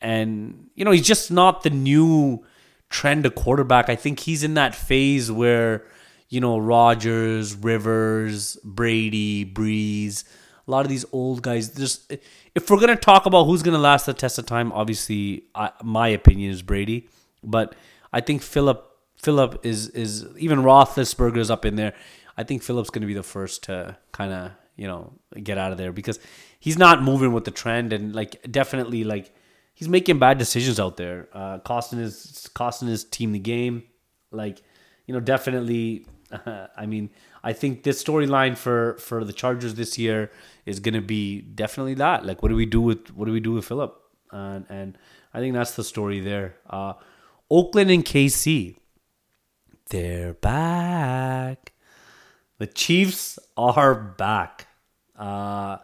[0.00, 2.44] and you know, he's just not the new
[2.90, 3.88] trend of quarterback.
[3.88, 5.84] I think he's in that phase where
[6.28, 10.24] you know, Rodgers, Rivers, Brady, Brees,
[10.66, 11.68] a lot of these old guys.
[11.68, 12.12] Just
[12.54, 16.08] if we're gonna talk about who's gonna last the test of time, obviously, I, my
[16.08, 17.08] opinion is Brady,
[17.44, 17.74] but
[18.12, 18.85] I think Philip
[19.16, 21.94] Philip is is even Roethlisberger's up in there.
[22.36, 25.78] I think Philip's gonna be the first to kind of you know get out of
[25.78, 26.18] there because
[26.60, 29.34] he's not moving with the trend and like definitely like
[29.74, 33.84] he's making bad decisions out there, uh, costing his costing his team the game.
[34.30, 34.62] Like
[35.06, 36.06] you know, definitely
[36.76, 37.10] I mean,
[37.42, 40.30] I think this storyline for for the Chargers this year
[40.64, 42.26] is going to be definitely that.
[42.26, 43.96] Like, what do we do with what do we do with Philip?
[44.32, 44.98] And and
[45.32, 46.56] I think that's the story there.
[46.68, 46.94] Uh,
[47.50, 48.76] Oakland and KC,
[49.90, 51.72] they're back.
[52.58, 54.66] The Chiefs are back.
[55.16, 55.78] Uh,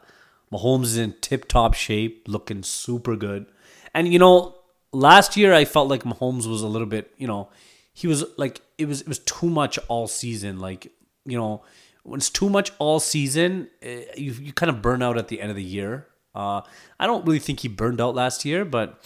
[0.53, 3.47] Mahomes is in tip top shape, looking super good.
[3.95, 4.57] And you know,
[4.93, 7.49] last year I felt like Mahomes was a little bit, you know,
[7.93, 10.59] he was like it was it was too much all season.
[10.59, 10.93] Like
[11.25, 11.63] you know,
[12.03, 15.41] when it's too much all season, eh, you you kind of burn out at the
[15.41, 16.07] end of the year.
[16.35, 16.63] Uh,
[16.99, 18.99] I don't really think he burned out last year, but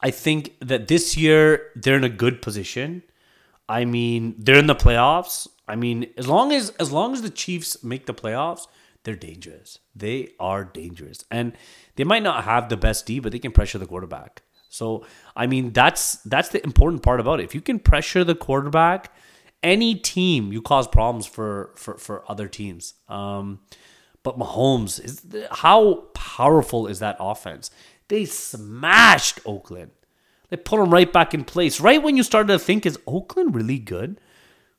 [0.00, 3.02] I think that this year they're in a good position.
[3.68, 5.48] I mean, they're in the playoffs.
[5.66, 8.66] I mean, as long as as long as the Chiefs make the playoffs,
[9.04, 9.78] they're dangerous.
[9.94, 11.52] They are dangerous, and
[11.96, 14.42] they might not have the best D, but they can pressure the quarterback.
[14.68, 15.04] So
[15.36, 17.44] I mean that's that's the important part about it.
[17.44, 19.12] If you can pressure the quarterback,
[19.62, 22.94] any team you cause problems for for for other teams.
[23.08, 23.60] Um,
[24.22, 27.70] but Mahomes is how powerful is that offense?
[28.08, 29.90] They smashed Oakland.
[30.52, 31.80] They put them right back in place.
[31.80, 34.20] Right when you started to think, is Oakland really good?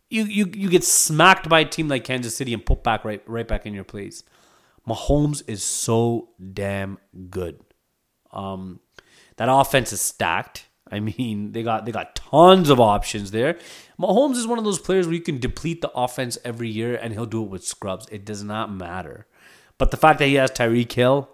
[0.08, 3.24] You you you get smacked by a team like Kansas City and put back right
[3.26, 4.24] right back in your place.
[4.88, 7.00] Mahomes is so damn
[7.32, 7.60] good.
[8.32, 8.82] Um,
[9.38, 10.68] that offense is stacked.
[10.92, 13.58] I mean, they got they got tons of options there.
[14.00, 17.14] Mahomes is one of those players where you can deplete the offense every year and
[17.14, 18.06] he'll do it with scrubs.
[18.12, 19.26] It does not matter.
[19.80, 21.32] But the fact that he has Tyreek Hill,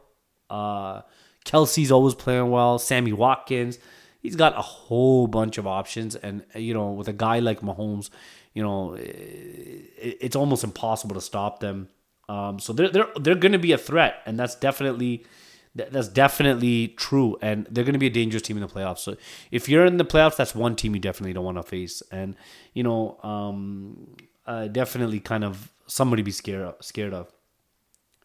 [0.49, 1.02] uh,
[1.43, 3.80] Kelce's always playing well, Sammy Watkins,
[4.19, 6.15] he's got a whole bunch of options.
[6.15, 8.10] And you know, with a guy like Mahomes,
[8.53, 11.89] you know, it's almost impossible to stop them.
[12.27, 15.25] Um, so they're they're they're going to be a threat, and that's definitely
[15.73, 18.99] that's definitely true, and they're going to be a dangerous team in the playoffs.
[18.99, 19.17] So
[19.51, 22.36] if you're in the playoffs, that's one team you definitely don't want to face, and
[22.73, 27.32] you know, um, uh, definitely kind of somebody be scared of, scared of.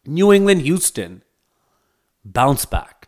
[0.05, 1.23] New England, Houston,
[2.23, 3.07] bounce back.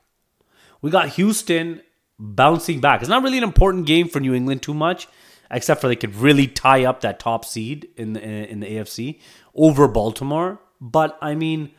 [0.82, 1.82] We got Houston
[2.20, 3.02] bouncing back.
[3.02, 5.08] It's not really an important game for New England too much.
[5.50, 9.20] except for they could really tie up that top seed in the in the AFC
[9.56, 10.60] over Baltimore.
[10.82, 11.72] But I mean,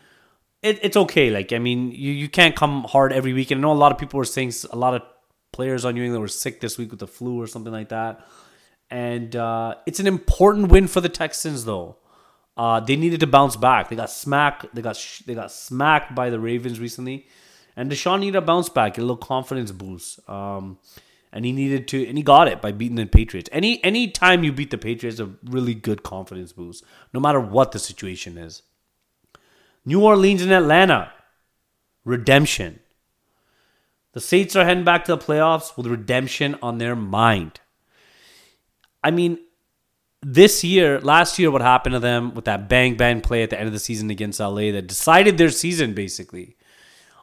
[0.62, 1.30] it, it's okay.
[1.30, 3.50] Like I mean, you, you can't come hard every week.
[3.50, 5.02] And I know a lot of people were saying a lot of
[5.52, 8.26] players on New England were sick this week with the flu or something like that.
[8.90, 11.96] And uh, it's an important win for the Texans, though.
[12.56, 13.88] Uh, they needed to bounce back.
[13.88, 14.74] They got smacked.
[14.74, 17.26] They got sh- they got smacked by the Ravens recently,
[17.78, 20.28] and Deshaun needed a bounce back, a little confidence boost.
[20.28, 20.78] Um,
[21.32, 23.48] and he needed to, and he got it by beating the Patriots.
[23.52, 26.82] Any any time you beat the Patriots, a really good confidence boost,
[27.14, 28.62] no matter what the situation is.
[29.84, 31.12] New Orleans and Atlanta,
[32.04, 32.80] redemption.
[34.12, 37.60] The Saints are heading back to the playoffs with redemption on their mind.
[39.04, 39.38] I mean,
[40.20, 43.58] this year, last year, what happened to them with that bang bang play at the
[43.58, 46.56] end of the season against LA that decided their season, basically.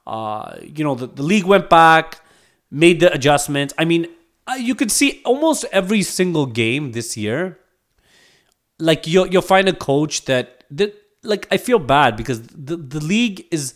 [0.05, 2.21] Uh, you know, the, the league went back,
[2.69, 3.73] made the adjustments.
[3.77, 4.07] I mean,
[4.47, 7.59] uh, you could see almost every single game this year.
[8.77, 12.99] Like you'll you'll find a coach that that like I feel bad because the the
[12.99, 13.73] league is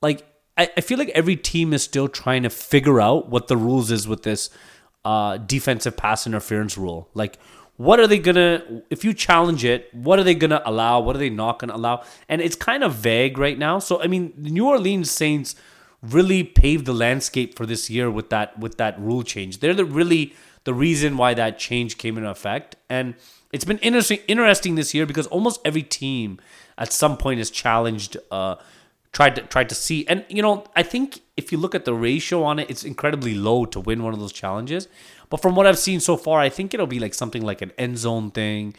[0.00, 0.24] like
[0.56, 3.90] I, I feel like every team is still trying to figure out what the rules
[3.90, 4.50] is with this
[5.04, 7.08] uh, defensive pass interference rule.
[7.14, 7.38] Like
[7.78, 11.00] what are they gonna if you challenge it what are they gonna allow?
[11.00, 12.02] What are they not gonna allow?
[12.28, 13.78] And it's kind of vague right now.
[13.78, 15.54] So i mean the new orleans saints
[16.02, 19.60] really paved the landscape for this year with that with that rule change.
[19.60, 22.76] They're the really the reason why that change came into effect.
[22.90, 23.14] And
[23.52, 26.40] it's been interesting interesting this year because almost every team
[26.76, 28.56] at some point has challenged uh
[29.12, 31.94] tried to tried to see and you know i think if you look at the
[31.94, 34.86] ratio on it it's incredibly low to win one of those challenges
[35.30, 37.72] but from what I've seen so far, I think it'll be like something like an
[37.78, 38.74] end zone thing,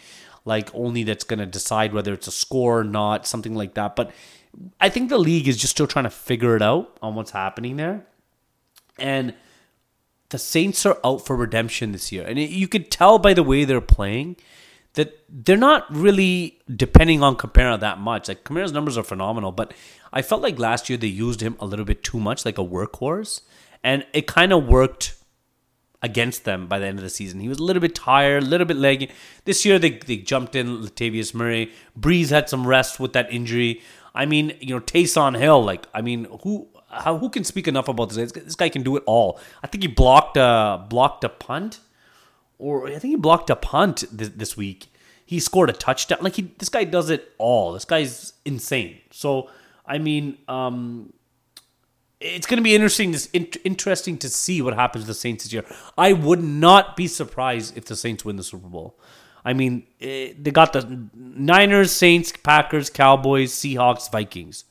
[0.45, 3.95] like only that's going to decide whether it's a score or not, something like that.
[3.95, 4.11] But
[4.79, 7.77] I think the league is just still trying to figure it out on what's happening
[7.77, 8.05] there.
[8.97, 9.33] And
[10.29, 12.25] the Saints are out for redemption this year.
[12.25, 14.35] And it, you could tell by the way they're playing
[14.93, 18.27] that they're not really depending on Kamara that much.
[18.27, 19.73] Like Kamara's numbers are phenomenal, but
[20.11, 22.63] I felt like last year they used him a little bit too much, like a
[22.63, 23.41] workhorse.
[23.83, 25.15] And it kind of worked
[26.01, 27.39] against them by the end of the season.
[27.39, 29.11] He was a little bit tired, a little bit leggy.
[29.45, 31.71] This year they, they jumped in Latavius Murray.
[31.99, 33.81] Brees had some rest with that injury.
[34.15, 37.87] I mean, you know, Taysom Hill, like, I mean, who how, who can speak enough
[37.87, 38.31] about this?
[38.31, 39.39] This guy can do it all.
[39.63, 41.79] I think he blocked a blocked a punt,
[42.57, 44.91] or I think he blocked a punt this, this week.
[45.25, 46.19] He scored a touchdown.
[46.21, 47.73] Like he, this guy does it all.
[47.73, 48.97] This guy's insane.
[49.11, 49.49] So
[49.89, 51.11] I mean, um,
[52.19, 55.51] it's going to be interesting to, interesting to see what happens to the Saints this
[55.51, 55.65] year.
[55.97, 58.99] I would not be surprised if the Saints win the Super Bowl.
[59.43, 64.65] I mean, it, eh, they got the Niners, Saints, Packers, Cowboys, Seahawks, Vikings.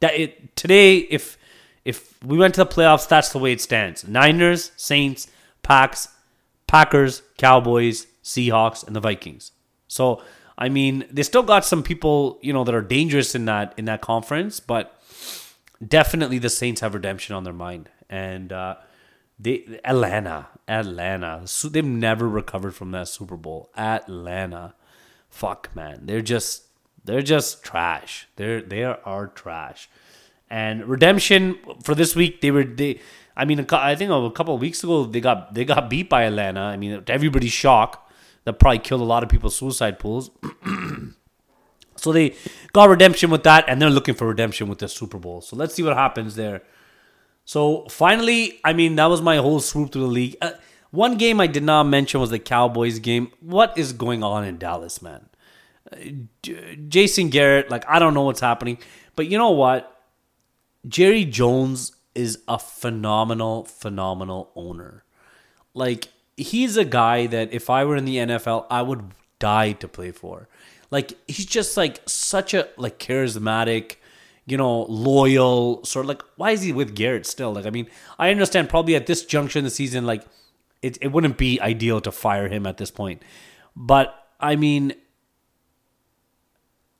[0.00, 1.38] That it, today, if
[1.84, 5.28] if we went to the playoffs, that's the way it stands: Niners, Saints,
[5.62, 6.08] Packs,
[6.66, 9.52] Packers, Cowboys, Seahawks, and the Vikings.
[9.86, 10.22] So,
[10.58, 13.84] I mean, they still got some people, you know, that are dangerous in that in
[13.84, 15.00] that conference, but
[15.86, 18.74] definitely the Saints have redemption on their mind, and uh,
[19.38, 23.70] they Atlanta, Atlanta, so they've never recovered from that Super Bowl.
[23.76, 24.74] Atlanta,
[25.30, 26.64] fuck man, they're just
[27.04, 28.26] they're just trash.
[28.34, 29.88] They're they are trash.
[30.50, 33.00] And redemption for this week, they were they.
[33.36, 36.24] I mean, I think a couple of weeks ago they got they got beat by
[36.24, 36.60] Atlanta.
[36.60, 38.07] I mean, everybody's shock,
[38.48, 40.30] that probably killed a lot of people's suicide pools.
[42.00, 42.36] So they
[42.72, 45.40] got redemption with that, and they're looking for redemption with the Super Bowl.
[45.40, 46.62] So let's see what happens there.
[47.44, 50.36] So finally, I mean, that was my whole swoop through the league.
[50.40, 50.52] Uh,
[50.90, 53.32] one game I did not mention was the Cowboys game.
[53.40, 55.28] What is going on in Dallas, man?
[55.90, 55.96] Uh,
[56.88, 58.78] Jason Garrett, like, I don't know what's happening.
[59.16, 59.94] But you know what?
[60.86, 65.04] Jerry Jones is a phenomenal, phenomenal owner.
[65.74, 66.08] Like,
[66.38, 70.12] he's a guy that if I were in the NFL, I would die to play
[70.12, 70.48] for.
[70.90, 73.96] Like he's just like such a like charismatic,
[74.46, 77.52] you know, loyal sort of like why is he with Garrett still?
[77.52, 80.24] Like I mean, I understand probably at this junction of the season, like
[80.80, 83.22] it it wouldn't be ideal to fire him at this point.
[83.76, 84.94] But I mean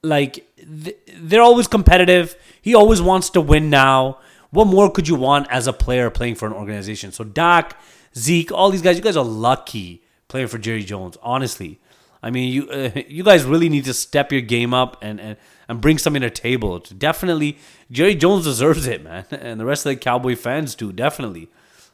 [0.03, 2.37] like they're always competitive.
[2.61, 4.19] He always wants to win now.
[4.51, 7.13] What more could you want as a player playing for an organization?
[7.13, 7.79] So Dak,
[8.19, 11.79] Zeke, all these guys, you guys are lucky playing for Jerry Jones, honestly.
[12.23, 15.37] I mean, you uh, you guys really need to step your game up and, and,
[15.69, 16.79] and bring something to the table.
[16.81, 17.59] Definitely,
[17.91, 21.49] Jerry Jones deserves it, man, and the rest of the Cowboy fans do definitely.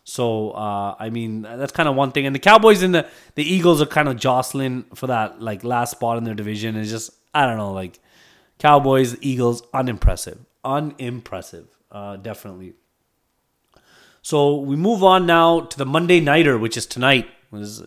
[0.05, 2.27] So uh, I mean, that's kind of one thing.
[2.27, 5.93] And the Cowboys and the the Eagles are kind of jostling for that like last
[5.93, 6.77] spot in their division.
[6.77, 7.99] It's just I don't know, like
[8.59, 12.75] Cowboys, Eagles, unimpressive, unimpressive, uh, definitely.
[14.25, 17.29] So we move on now to the Monday nighter, which is tonight.
[17.53, 17.83] Is,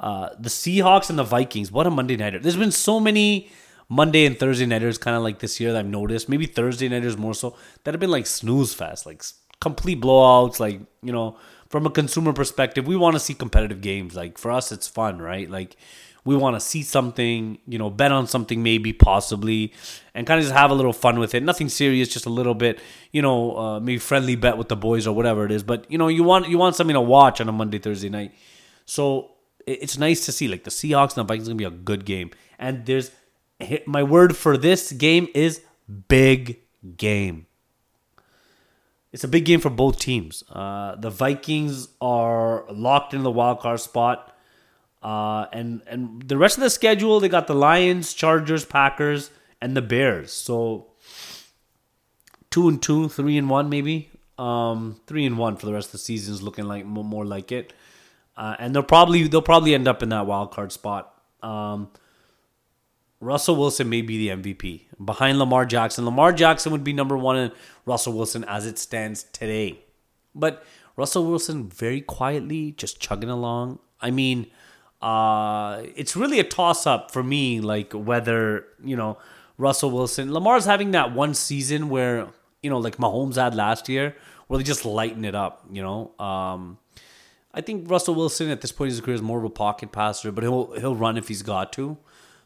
[0.00, 1.70] Uh, the Seahawks and the Vikings.
[1.70, 2.38] What a Monday nighter!
[2.38, 3.50] There's been so many
[3.88, 6.26] Monday and Thursday nighters, kind of like this year that I've noticed.
[6.26, 7.54] Maybe Thursday nighters more so
[7.84, 9.22] that have been like snooze fest, like
[9.60, 10.58] complete blowouts.
[10.58, 11.36] Like you know,
[11.68, 14.16] from a consumer perspective, we want to see competitive games.
[14.16, 15.50] Like for us, it's fun, right?
[15.50, 15.76] Like
[16.24, 19.72] we want to see something, you know, bet on something maybe, possibly,
[20.14, 21.42] and kind of just have a little fun with it.
[21.42, 22.78] Nothing serious, just a little bit,
[23.12, 25.62] you know, uh, maybe friendly bet with the boys or whatever it is.
[25.62, 28.34] But you know, you want you want something to watch on a Monday Thursday night.
[28.84, 29.32] So
[29.66, 32.30] it's nice to see like the Seahawks and the Vikings gonna be a good game.
[32.58, 33.10] And there's
[33.86, 35.62] my word for this game is
[36.08, 36.60] big
[36.96, 37.46] game.
[39.12, 40.44] It's a big game for both teams.
[40.50, 44.36] Uh, the Vikings are locked in the wild card spot.
[45.02, 49.76] Uh, and and the rest of the schedule, they got the Lions, Chargers, Packers, and
[49.76, 50.32] the Bears.
[50.32, 50.88] So
[52.50, 54.10] two and two, three and one, maybe.
[54.38, 57.52] Um, three and one for the rest of the season is looking like more like
[57.52, 57.72] it.
[58.36, 61.14] Uh, and they'll probably they'll probably end up in that wild card spot.
[61.42, 61.90] Um,
[63.20, 66.06] Russell Wilson may be the MVP behind Lamar Jackson.
[66.06, 67.52] Lamar Jackson would be number one, and
[67.84, 69.80] Russell Wilson as it stands today.
[70.34, 70.64] But
[70.96, 73.78] Russell Wilson very quietly just chugging along.
[74.00, 74.46] I mean,
[75.02, 79.18] uh, it's really a toss up for me, like whether, you know,
[79.56, 82.28] Russell Wilson, Lamar's having that one season where,
[82.62, 86.12] you know, like Mahomes had last year, where they just lighten it up, you know.
[86.18, 86.78] Um,
[87.52, 89.92] I think Russell Wilson at this point in his career is more of a pocket
[89.92, 91.96] passer, but he'll he'll run if he's got to.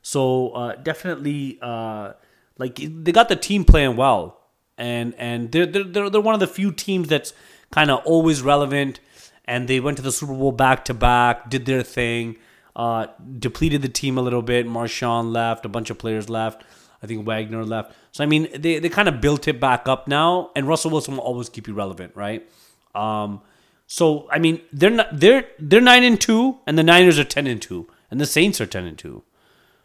[0.03, 2.13] So uh, definitely, uh,
[2.59, 4.41] like they got the team playing well,
[4.79, 7.33] and and they're they're they're one of the few teams that's
[7.71, 9.01] kind of always relevant
[9.45, 12.37] and they went to the Super Bowl back to back, did their thing,
[12.77, 13.07] uh,
[13.39, 14.67] depleted the team a little bit.
[14.67, 16.65] Marshawn left, a bunch of players left.
[17.03, 17.95] I think Wagner left.
[18.13, 21.17] So I mean, they, they kind of built it back up now, and Russell Wilson
[21.17, 22.49] will always keep you relevant, right?
[22.95, 23.43] Um,
[23.87, 27.47] so I mean, they're not they're they're nine and two, and the Niners are ten
[27.47, 29.23] and two, and the Saints are ten and two.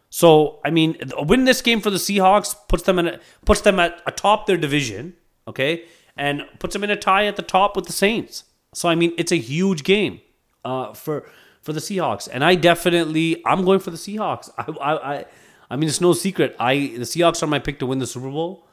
[0.10, 3.80] So I mean, win this game for the Seahawks puts them in a, puts them
[3.80, 5.16] at atop their division,
[5.48, 5.84] okay,
[6.16, 8.46] and puts them in a tie at the top with the Saints.
[8.80, 10.22] So I mean, it's a huge game
[10.64, 11.26] uh, for
[11.62, 14.50] for the Seahawks, and I definitely I'm going for the Seahawks.
[14.58, 15.26] I I I,
[15.70, 16.56] I mean, it's no secret.
[16.58, 18.66] I the Seahawks are my pick to win the Super Bowl,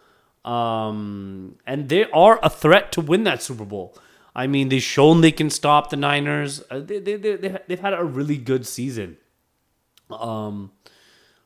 [0.45, 3.99] um, and they are a threat to win that Super Bowl.
[4.33, 6.62] I mean, they've shown they can stop the Niners.
[6.71, 9.16] Uh, they, they, they, they've had a really good season.
[10.09, 10.71] Um,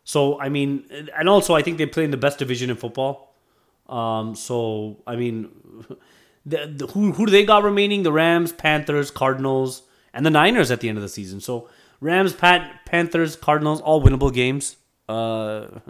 [0.05, 0.85] so I mean,
[1.17, 3.35] and also I think they play in the best division in football.
[3.89, 5.49] Um, so I mean,
[6.51, 8.03] the, the, who who do they got remaining?
[8.03, 9.83] The Rams, Panthers, Cardinals,
[10.13, 11.41] and the Niners at the end of the season.
[11.41, 11.69] So
[12.01, 14.77] Rams, Pat, Panthers, Cardinals, all winnable games.
[15.09, 15.81] Uh,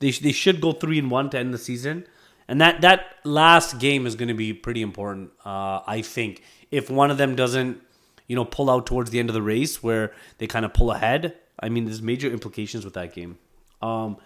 [0.00, 2.06] they they should go three and one to end the season,
[2.48, 5.30] and that that last game is going to be pretty important.
[5.44, 7.80] Uh, I think if one of them doesn't,
[8.26, 10.90] you know, pull out towards the end of the race where they kind of pull
[10.90, 13.38] ahead, I mean, there's major implications with that game.
[13.80, 14.16] Um,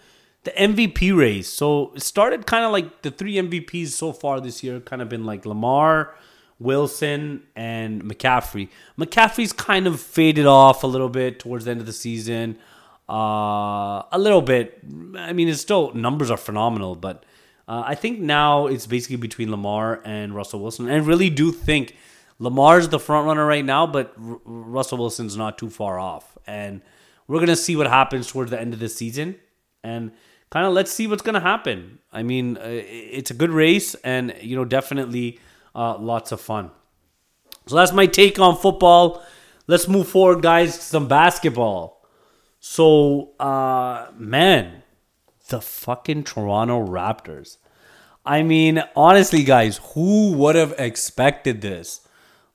[0.48, 1.48] the MVP race.
[1.48, 5.08] So it started kind of like the three MVPs so far this year, kind of
[5.08, 6.14] been like Lamar,
[6.58, 8.68] Wilson, and McCaffrey.
[8.98, 12.58] McCaffrey's kind of faded off a little bit towards the end of the season.
[13.08, 14.80] Uh, a little bit.
[15.16, 17.24] I mean, it's still numbers are phenomenal, but
[17.66, 20.88] uh, I think now it's basically between Lamar and Russell Wilson.
[20.88, 21.94] And I really do think
[22.38, 26.38] Lamar's the front runner right now, but R- Russell Wilson's not too far off.
[26.46, 26.80] And
[27.26, 29.37] we're gonna see what happens towards the end of the season.
[29.84, 30.12] And
[30.50, 31.98] kind of let's see what's going to happen.
[32.12, 35.40] I mean, uh, it's a good race and, you know, definitely
[35.74, 36.70] uh, lots of fun.
[37.66, 39.22] So that's my take on football.
[39.66, 42.02] Let's move forward, guys, to some basketball.
[42.61, 44.82] So, uh, man,
[45.48, 47.58] the fucking Toronto Raptors.
[48.24, 52.00] I mean, honestly, guys, who would have expected this?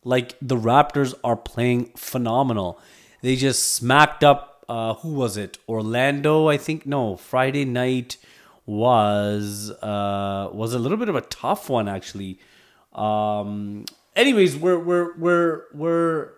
[0.04, 2.80] Like, the Raptors are playing phenomenal.
[3.22, 5.58] They just smacked up uh, who was it?
[5.68, 6.86] Orlando, I think.
[6.86, 8.18] No, Friday night
[8.66, 12.40] was uh, was a little bit of a tough one actually.
[12.94, 16.30] Um, anyways, we're we're we're we're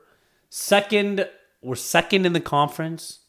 [0.50, 1.28] second.
[1.62, 3.20] We're second in the conference.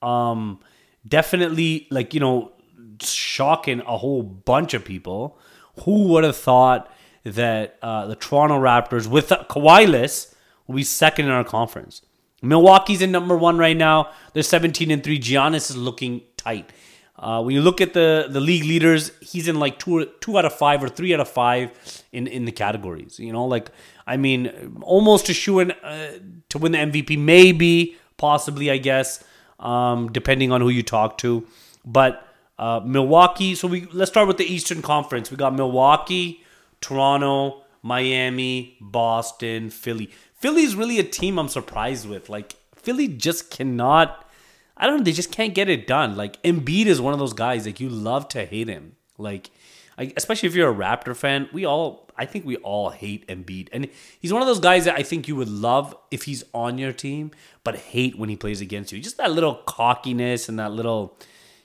[0.00, 0.60] Um,
[1.06, 2.52] definitely, like you know,
[3.00, 5.38] shocking a whole bunch of people.
[5.84, 6.92] Who would have thought
[7.24, 10.26] that uh, the Toronto Raptors with Kawhi
[10.66, 12.02] will be second in our conference?
[12.42, 14.10] Milwaukee's in number one right now.
[14.32, 15.18] They're 17 and 3.
[15.18, 16.70] Giannis is looking tight.
[17.18, 20.44] Uh, when you look at the, the league leaders, he's in like two two out
[20.44, 21.70] of five or three out of five
[22.10, 23.20] in, in the categories.
[23.20, 23.70] You know, like
[24.08, 26.18] I mean, almost a shoe in uh,
[26.48, 29.22] to win the MVP, maybe, possibly, I guess,
[29.60, 31.46] um, depending on who you talk to.
[31.84, 32.26] But
[32.58, 33.54] uh, Milwaukee.
[33.54, 35.30] So we let's start with the Eastern Conference.
[35.30, 36.42] We got Milwaukee,
[36.80, 40.10] Toronto, Miami, Boston, Philly.
[40.42, 42.28] Philly's really a team I'm surprised with.
[42.28, 44.28] Like Philly just cannot.
[44.76, 45.04] I don't know.
[45.04, 46.16] They just can't get it done.
[46.16, 47.64] Like Embiid is one of those guys.
[47.64, 48.96] Like you love to hate him.
[49.16, 49.50] Like,
[49.96, 52.10] I, especially if you're a Raptor fan, we all.
[52.16, 53.88] I think we all hate Embiid, and
[54.20, 56.92] he's one of those guys that I think you would love if he's on your
[56.92, 57.30] team,
[57.64, 59.00] but hate when he plays against you.
[59.00, 61.16] Just that little cockiness and that little,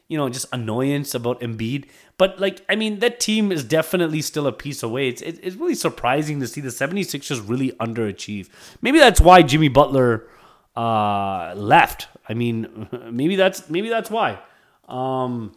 [0.08, 1.86] you know, just annoyance about Embiid.
[2.18, 5.10] But like, I mean, that team is definitely still a piece away.
[5.10, 8.50] It's it's really surprising to see the 76ers really underachieve.
[8.82, 10.28] Maybe that's why Jimmy Butler
[10.76, 12.08] uh, left.
[12.30, 14.40] I mean, maybe that's maybe that's why.
[14.88, 15.56] Um,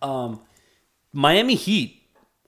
[0.00, 0.40] um,
[1.12, 1.98] Miami Heat.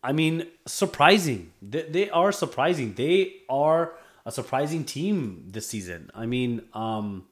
[0.02, 1.52] I mean, surprising.
[1.62, 2.94] They, they are surprising.
[2.94, 3.94] They are
[4.26, 6.11] a surprising team this season.
[6.14, 7.24] I mean, um,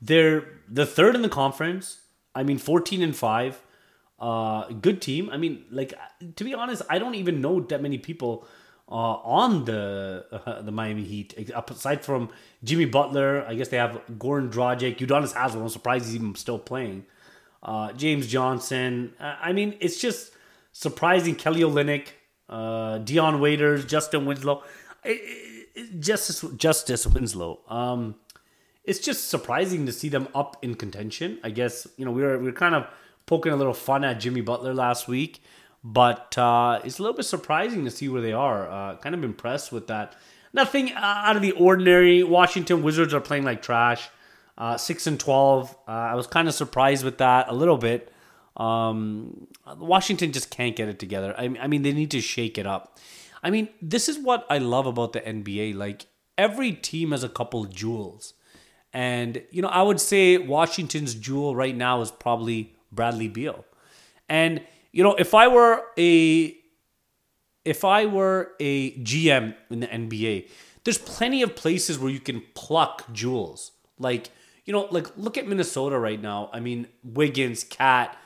[0.00, 2.01] they're the third in the conference.
[2.34, 3.60] I mean, fourteen and five.
[4.18, 5.28] Uh, good team.
[5.30, 5.94] I mean, like
[6.36, 8.46] to be honest, I don't even know that many people
[8.88, 11.34] uh, on the uh, the Miami Heat
[11.68, 12.28] aside from
[12.62, 13.44] Jimmy Butler.
[13.46, 15.62] I guess they have Goran Dragic, Udonis Haslem.
[15.62, 17.04] I'm surprised he's even still playing.
[17.62, 19.14] Uh, James Johnson.
[19.18, 20.32] I mean, it's just
[20.72, 21.34] surprising.
[21.34, 22.08] Kelly Olynyk,
[22.48, 24.62] uh, Dion Waiters, Justin Winslow,
[25.04, 25.20] it,
[25.74, 27.60] it, Justice Justice Winslow.
[27.68, 28.16] Um,
[28.84, 31.38] it's just surprising to see them up in contention.
[31.42, 32.86] I guess you know we were we were kind of
[33.26, 35.42] poking a little fun at Jimmy Butler last week,
[35.84, 38.70] but uh, it's a little bit surprising to see where they are.
[38.70, 40.16] Uh, kind of impressed with that.
[40.52, 42.22] Nothing out of the ordinary.
[42.22, 44.08] Washington Wizards are playing like trash.
[44.58, 45.74] Uh, six and twelve.
[45.88, 48.12] Uh, I was kind of surprised with that a little bit.
[48.56, 49.46] Um,
[49.78, 51.34] Washington just can't get it together.
[51.38, 52.98] I, I mean, they need to shake it up.
[53.42, 55.74] I mean, this is what I love about the NBA.
[55.74, 56.06] Like
[56.36, 58.34] every team has a couple jewels.
[58.92, 63.64] And, you know, I would say Washington's jewel right now is probably Bradley Beal.
[64.28, 64.62] And
[64.92, 66.56] you know, if I were a
[67.64, 70.48] if I were a GM in the NBA,
[70.84, 73.72] there's plenty of places where you can pluck jewels.
[73.98, 74.30] Like,
[74.64, 76.50] you know, like look at Minnesota right now.
[76.52, 78.16] I mean, Wiggins, KAT,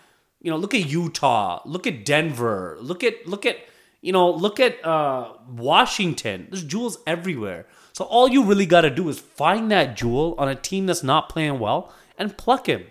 [0.40, 3.56] you know, look at Utah, look at Denver, look at look at
[4.02, 6.48] you know, look at uh, Washington.
[6.50, 7.66] There's jewels everywhere.
[7.96, 11.02] So all you really got to do is find that jewel on a team that's
[11.02, 12.84] not playing well and pluck him.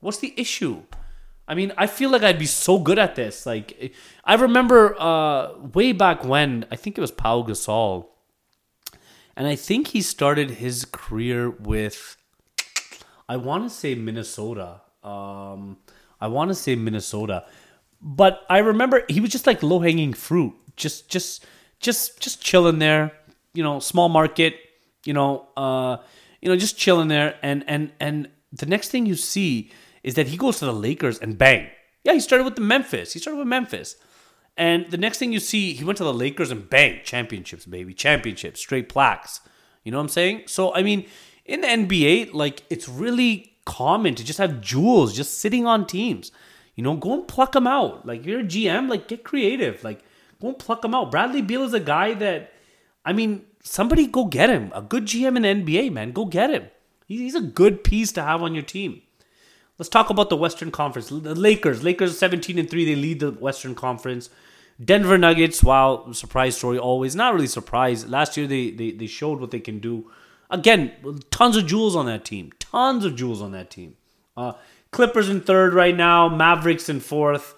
[0.00, 0.82] What's the issue?
[1.46, 3.46] I mean, I feel like I'd be so good at this.
[3.46, 8.08] Like, I remember uh, way back when, I think it was Pau Gasol,
[9.36, 12.16] and I think he started his career with,
[13.28, 14.80] I want to say Minnesota.
[15.04, 15.76] Um,
[16.20, 17.44] I want to say Minnesota,
[18.02, 21.46] but I remember he was just like low hanging fruit, just, just,
[21.78, 23.12] just, just chilling there.
[23.56, 24.56] You know, small market.
[25.04, 25.98] You know, uh,
[26.40, 29.70] you know, just chilling there, and and and the next thing you see
[30.02, 31.68] is that he goes to the Lakers and bang.
[32.04, 33.12] Yeah, he started with the Memphis.
[33.12, 33.96] He started with Memphis.
[34.56, 37.92] And the next thing you see, he went to the Lakers and bang, championships, baby.
[37.92, 39.40] Championships, straight plaques.
[39.84, 40.44] You know what I'm saying?
[40.46, 41.06] So, I mean,
[41.44, 46.32] in the NBA, like, it's really common to just have jewels just sitting on teams.
[46.74, 48.06] You know, go and pluck them out.
[48.06, 49.82] Like, you're a GM, like, get creative.
[49.84, 50.04] Like,
[50.40, 51.10] go and pluck them out.
[51.10, 52.52] Bradley Beal is a guy that,
[53.06, 54.70] I mean, somebody go get him.
[54.74, 56.12] A good GM in NBA, man.
[56.12, 56.66] Go get him.
[57.06, 59.00] He's a good piece to have on your team.
[59.78, 61.08] Let's talk about the Western Conference.
[61.08, 61.84] The Lakers.
[61.84, 62.84] Lakers 17 and 3.
[62.84, 64.28] They lead the Western Conference.
[64.82, 67.16] Denver Nuggets, wow, surprise story always.
[67.16, 68.06] Not really surprise.
[68.06, 70.10] Last year they, they, they showed what they can do.
[70.50, 70.92] Again,
[71.30, 72.52] tons of jewels on that team.
[72.58, 73.96] Tons of jewels on that team.
[74.36, 74.52] Uh,
[74.90, 76.28] Clippers in third right now.
[76.28, 77.54] Mavericks in fourth.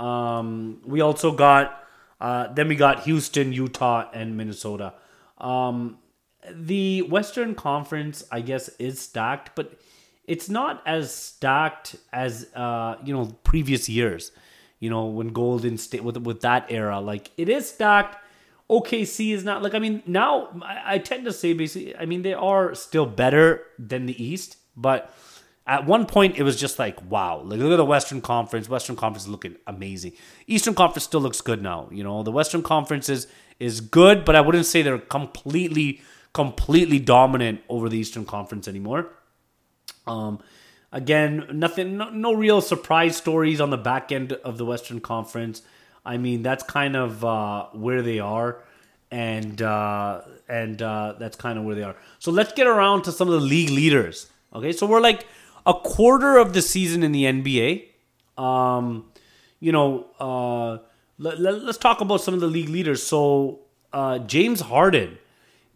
[0.00, 1.84] Um, we also got,
[2.20, 4.94] uh, then we got Houston, Utah, and Minnesota.
[5.38, 5.98] Um,
[6.50, 9.78] the Western Conference, I guess, is stacked, but
[10.24, 14.32] it's not as stacked as uh, you know previous years.
[14.80, 18.24] You know when Golden State with with that era, like it is stacked.
[18.70, 22.20] OKC is not like I mean now I, I tend to say basically I mean
[22.20, 25.14] they are still better than the East, but
[25.68, 28.96] at one point it was just like wow like look at the western conference western
[28.96, 30.12] conference is looking amazing
[30.46, 33.28] eastern conference still looks good now you know the western conference is
[33.60, 36.00] is good but i wouldn't say they're completely
[36.32, 39.10] completely dominant over the eastern conference anymore
[40.06, 40.40] um,
[40.92, 45.62] again, nothing, no, no, real surprise stories on the back end of the Western Conference.
[46.04, 48.64] I mean, that's kind of uh, where they are,
[49.10, 51.96] and uh, and uh, that's kind of where they are.
[52.18, 54.30] So let's get around to some of the league leaders.
[54.54, 55.26] Okay, so we're like
[55.66, 57.84] a quarter of the season in the NBA.
[58.42, 59.06] Um,
[59.60, 60.78] you know, uh,
[61.18, 63.02] let, let, us talk about some of the league leaders.
[63.02, 63.60] So
[63.92, 65.18] uh, James Harden,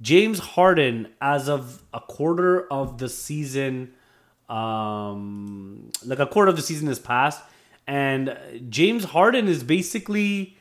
[0.00, 3.92] James Harden, as of a quarter of the season
[4.52, 7.42] um, like a quarter of the season has passed,
[7.86, 8.36] and
[8.68, 10.58] James Harden is basically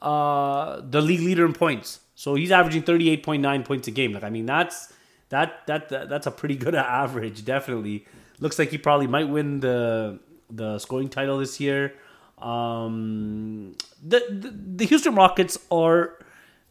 [0.00, 2.00] uh, the league leader in points.
[2.14, 4.12] So he's averaging thirty eight point nine points a game.
[4.12, 4.92] Like I mean, that's
[5.30, 7.44] that, that that that's a pretty good average.
[7.44, 8.06] Definitely
[8.40, 10.18] looks like he probably might win the
[10.50, 11.94] the scoring title this year.
[12.38, 16.18] Um, the, the the Houston Rockets are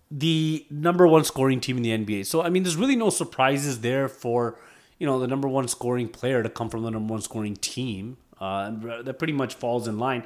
[0.10, 2.26] the number one scoring team in the NBA.
[2.26, 4.60] So I mean, there's really no surprises there for
[5.00, 8.18] you know the number one scoring player to come from the number one scoring team.
[8.40, 8.72] Uh,
[9.04, 10.24] that pretty much falls in line.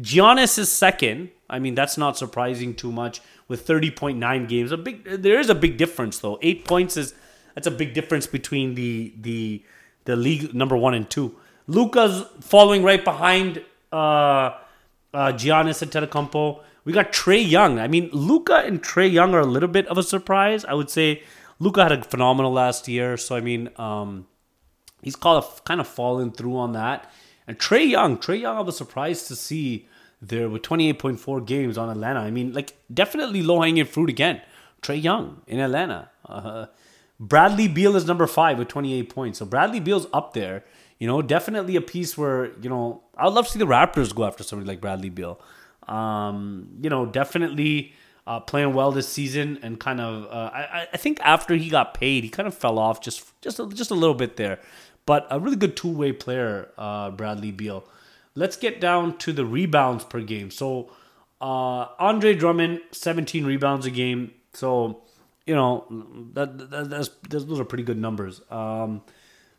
[0.00, 1.30] Giannis is second.
[1.50, 4.72] I mean, that's not surprising too much with 30.9 games.
[4.72, 6.38] A big there is a big difference though.
[6.42, 7.14] 8 points is
[7.54, 9.64] that's a big difference between the the
[10.08, 11.34] the league number 1 and 2.
[11.66, 14.56] Luka's following right behind uh
[15.14, 16.60] uh Giannis Antetokounmpo.
[16.84, 17.78] We got Trae Young.
[17.78, 20.64] I mean, Luka and Trae Young are a little bit of a surprise.
[20.64, 21.22] I would say
[21.58, 24.26] Luka had a phenomenal last year, so I mean, um
[25.02, 27.12] he's called a, kind of fallen through on that.
[27.46, 29.86] And Trae Young, Trae Young, I was surprised to see
[30.22, 32.20] there with 28.4 games on Atlanta.
[32.20, 32.70] I mean, like
[33.02, 34.40] definitely low hanging fruit again.
[34.80, 36.10] Trae Young in Atlanta.
[36.24, 36.66] Uh,
[37.20, 39.38] Bradley Beal is number five with 28 points.
[39.38, 40.64] So Bradley Beal's up there.
[40.98, 44.24] You know, definitely a piece where you know I'd love to see the Raptors go
[44.24, 45.40] after somebody like Bradley Beal.
[45.86, 47.92] Um, you know, definitely
[48.26, 50.24] uh, playing well this season and kind of.
[50.24, 53.58] Uh, I, I think after he got paid, he kind of fell off just just
[53.58, 54.60] a, just a little bit there.
[55.06, 57.84] But a really good two way player, uh, Bradley Beal.
[58.34, 60.50] Let's get down to the rebounds per game.
[60.50, 60.90] So
[61.40, 64.32] uh, Andre Drummond, 17 rebounds a game.
[64.52, 65.02] So
[65.48, 65.84] you know
[66.34, 68.42] that, that that's, those are pretty good numbers.
[68.50, 69.02] Um,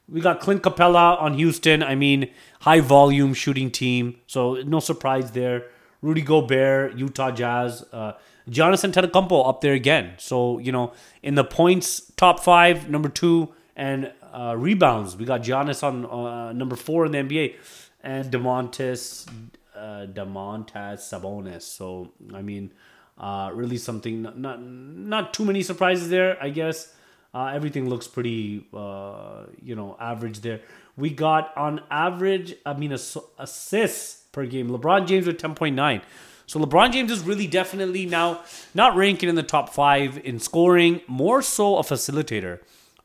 [0.08, 1.84] we got Clint Capela on Houston.
[1.84, 2.30] I mean,
[2.62, 4.20] high volume shooting team.
[4.28, 5.66] So no surprise there.
[6.02, 7.84] Rudy Gobert, Utah Jazz.
[7.92, 8.14] Uh,
[8.48, 10.14] Jonathan Antetokounmpo up there again.
[10.18, 15.18] So you know, in the points top five, number two, and uh, rebounds.
[15.18, 17.56] We got Giannis on uh, number four in the NBA,
[18.04, 19.28] and Demontis
[19.76, 21.64] uh, Domantas Sabonis.
[21.64, 22.72] So I mean,
[23.20, 26.41] uh, really something not, not not too many surprises there.
[26.41, 26.93] I guess
[27.34, 30.61] uh, everything looks pretty uh, you know average there.
[30.95, 34.70] We got on average, I mean, assists per game.
[34.70, 36.01] LeBron James with ten point nine.
[36.45, 38.41] So LeBron James is really definitely now
[38.74, 42.59] not ranking in the top five in scoring, more so a facilitator.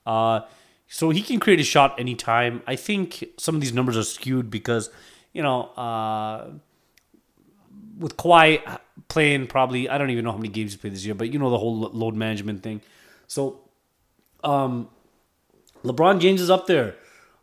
[0.07, 0.41] Uh,
[0.89, 2.63] so he can create a shot anytime.
[2.67, 4.91] I think some of these numbers are skewed because,
[5.33, 6.53] you know, uh,
[7.99, 8.79] with Kawhi
[9.09, 11.39] playing probably, I don't even know how many games he played this year, but you
[11.39, 12.81] know the whole load management thing.
[13.27, 13.61] So,
[14.43, 14.89] um,
[15.85, 16.97] LeBron James is up there.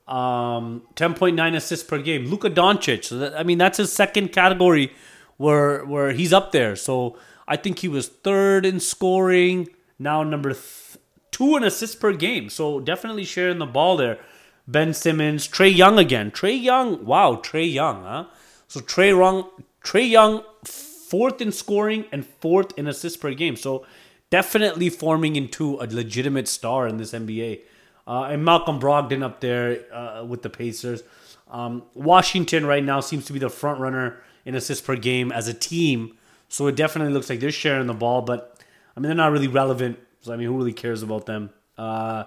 [0.08, 2.26] Um, 10.9 assists per game.
[2.26, 3.06] Luka Doncic.
[3.06, 4.92] So that, I mean, that's his second category
[5.38, 6.76] where where he's up there.
[6.76, 9.70] So I think he was third in scoring.
[9.98, 10.98] Now number th-
[11.32, 12.50] two and assists per game.
[12.50, 14.20] So definitely sharing the ball there.
[14.68, 16.32] Ben Simmons, Trae Young again.
[16.32, 18.26] Trae Young, wow, Trae Young, huh?
[18.68, 19.50] So Trae Young,
[19.84, 23.56] Trae Young, fourth in scoring and fourth in assists per game.
[23.56, 23.86] So
[24.30, 27.62] definitely forming into a legitimate star in this NBA.
[28.08, 31.04] Uh, and Malcolm Brogdon up there uh, with the Pacers.
[31.50, 35.48] Um, Washington right now seems to be the front runner in assists per game as
[35.48, 36.18] a team.
[36.50, 38.60] So it definitely looks like they're sharing the ball, but
[38.96, 41.50] I mean they're not really relevant so I mean, who really cares about them?
[41.78, 42.26] Uh,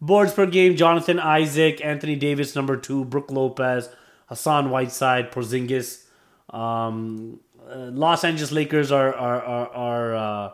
[0.00, 3.88] boards per game: Jonathan Isaac, Anthony Davis, number two, Brook Lopez,
[4.26, 6.03] Hassan Whiteside, Porzingis.
[6.54, 10.50] Um, uh, Los Angeles Lakers are are are are, uh,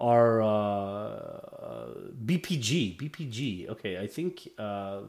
[0.00, 1.86] are uh,
[2.24, 3.68] BPG BPG.
[3.70, 5.00] Okay, I think uh,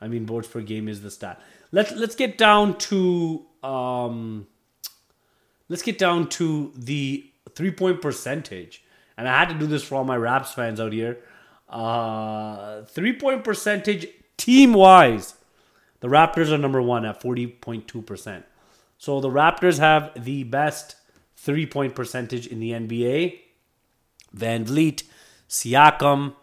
[0.00, 1.40] I mean boards per game is the stat.
[1.72, 4.46] Let's let's get down to um,
[5.68, 8.82] let's get down to the three point percentage
[9.16, 11.18] and I had to do this for all my Raps fans out here.
[11.68, 14.06] Uh, three point percentage
[14.36, 15.34] team wise,
[16.00, 18.44] the Raptors are number one at 40.2%.
[18.98, 20.96] So the Raptors have the best
[21.36, 23.38] three point percentage in the NBA.
[24.36, 25.04] VanVleet,
[25.48, 26.34] Siakam,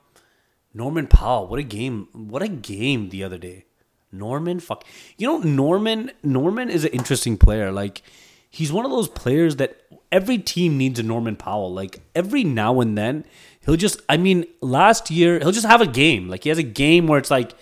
[0.73, 1.47] Norman Powell.
[1.47, 2.07] What a game.
[2.13, 3.65] What a game the other day.
[4.11, 4.85] Norman, fuck.
[5.17, 7.71] You know, Norman, Norman is an interesting player.
[7.71, 8.03] Like,
[8.49, 9.81] he's one of those players that
[10.13, 11.73] every team needs a Norman Powell.
[11.73, 13.25] Like every now and then,
[13.65, 16.29] he'll just I mean, last year he'll just have a game.
[16.29, 17.53] Like he has a game where it's like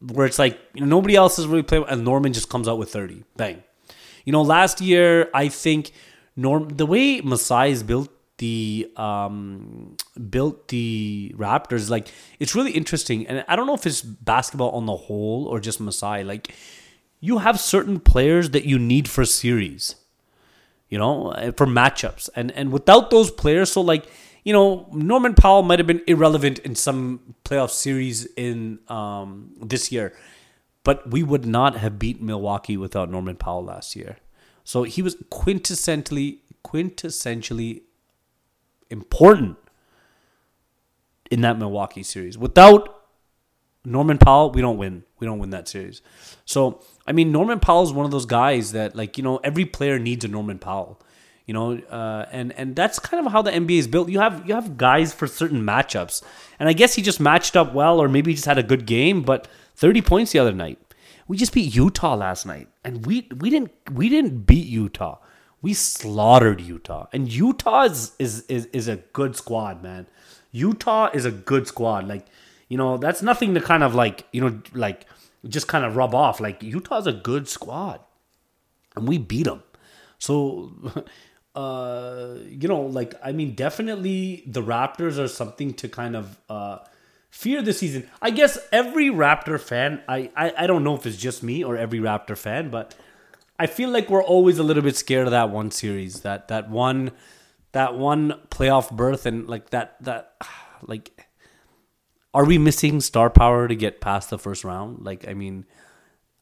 [0.00, 2.76] where it's like you know, nobody else is really playing and Norman just comes out
[2.76, 3.24] with 30.
[3.36, 3.62] Bang.
[4.24, 5.92] You know, last year I think
[6.36, 9.96] Norm the way Masai is built the um
[10.30, 12.08] built the Raptors like
[12.38, 13.26] it's really interesting.
[13.26, 16.24] And I don't know if it's basketball on the whole or just Masai.
[16.24, 16.54] Like
[17.20, 19.96] you have certain players that you need for series
[20.90, 22.28] you know, uh, for matchups.
[22.36, 24.04] And and without those players, so like,
[24.44, 29.90] you know, Norman Powell might have been irrelevant in some playoff series in um, this
[29.90, 30.12] year,
[30.84, 34.16] but we would not have beat Milwaukee without Norman Powell last year.
[34.64, 37.82] So he was quintessentially quintessentially
[38.90, 39.56] important
[41.30, 42.36] in that Milwaukee series.
[42.36, 43.00] Without
[43.84, 45.04] Norman Powell, we don't win.
[45.18, 46.02] We don't win that series.
[46.44, 49.64] So I mean, Norman Powell is one of those guys that like you know every
[49.64, 51.00] player needs a Norman Powell.
[51.46, 54.08] You know, uh, and and that's kind of how the NBA is built.
[54.08, 56.22] You have you have guys for certain matchups,
[56.60, 58.86] and I guess he just matched up well, or maybe he just had a good
[58.86, 59.22] game.
[59.22, 59.48] But
[59.80, 60.78] thirty points the other night.
[61.26, 65.18] We just beat Utah last night, and we we didn't we didn't beat Utah.
[65.62, 70.06] We slaughtered Utah, and Utah is is is, is a good squad, man.
[70.52, 72.06] Utah is a good squad.
[72.06, 72.26] Like
[72.68, 75.06] you know, that's nothing to kind of like you know like
[75.48, 76.40] just kind of rub off.
[76.40, 78.00] Like Utah's a good squad,
[78.96, 79.62] and we beat them.
[80.18, 80.72] So,
[81.54, 86.78] uh, you know, like I mean, definitely the Raptors are something to kind of uh,
[87.30, 88.08] fear this season.
[88.20, 91.76] I guess every Raptor fan, I, I I don't know if it's just me or
[91.76, 92.94] every Raptor fan, but
[93.58, 96.70] I feel like we're always a little bit scared of that one series, that that
[96.70, 97.12] one
[97.72, 100.34] that one playoff berth, and like that that
[100.82, 101.28] like
[102.32, 105.04] are we missing star power to get past the first round?
[105.04, 105.66] Like, I mean,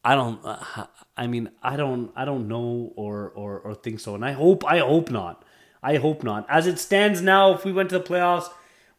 [0.03, 0.39] I don't.
[1.17, 2.11] I mean, I don't.
[2.15, 4.15] I don't know or or or think so.
[4.15, 4.63] And I hope.
[4.65, 5.43] I hope not.
[5.81, 6.45] I hope not.
[6.49, 8.49] As it stands now, if we went to the playoffs,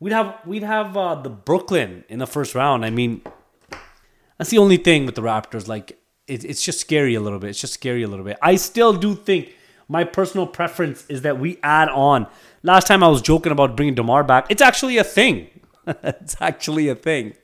[0.01, 2.84] we'd have we'd have uh, the Brooklyn in the first round.
[2.84, 3.22] I mean,
[4.38, 5.68] that's the only thing with the Raptors.
[5.68, 7.51] Like, it, it's just scary a little bit.
[7.51, 8.38] It's just scary a little bit.
[8.42, 9.55] I still do think
[9.88, 12.26] my personal preference is that we add on.
[12.62, 14.46] Last time I was joking about bringing Demar back.
[14.48, 15.48] It's actually a thing.
[15.86, 17.34] it's actually a thing.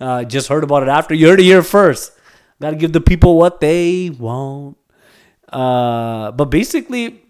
[0.00, 1.14] Uh, just heard about it after.
[1.14, 2.12] You heard it here first.
[2.60, 4.76] Got to give the people what they want.
[5.48, 7.22] Uh, but basically,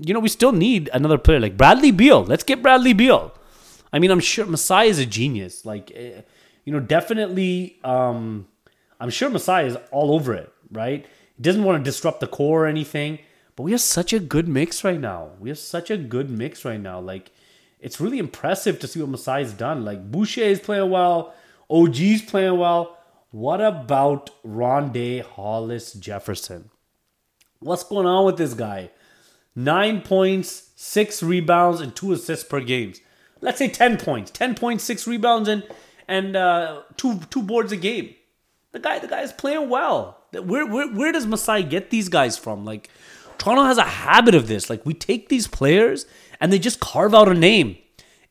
[0.00, 2.24] you know, we still need another player like Bradley Beal.
[2.24, 3.32] Let's get Bradley Beal.
[3.94, 5.64] I mean, I'm sure Masai is a genius.
[5.64, 6.22] Like, eh,
[6.64, 7.78] you know, definitely.
[7.84, 8.48] Um,
[8.98, 10.52] I'm sure Masai is all over it.
[10.70, 11.06] Right?
[11.36, 13.20] He doesn't want to disrupt the core or anything.
[13.56, 15.30] But we have such a good mix right now.
[15.38, 16.98] We have such a good mix right now.
[16.98, 17.30] Like,
[17.84, 19.84] it's really impressive to see what Masai's done.
[19.84, 21.34] Like Boucher is playing well,
[21.68, 22.96] OG's playing well.
[23.30, 26.70] What about Rondae Hollis Jefferson?
[27.60, 28.90] What's going on with this guy?
[29.54, 32.94] Nine points, six rebounds, and two assists per game.
[33.44, 35.62] Let's say ten points, ten points, six rebounds, and
[36.08, 38.14] and uh, two two boards a game.
[38.72, 40.18] The guy, the guy is playing well.
[40.32, 42.64] Where where where does Masai get these guys from?
[42.64, 42.88] Like
[43.36, 44.70] Toronto has a habit of this.
[44.70, 46.06] Like we take these players
[46.40, 47.76] and they just carve out a name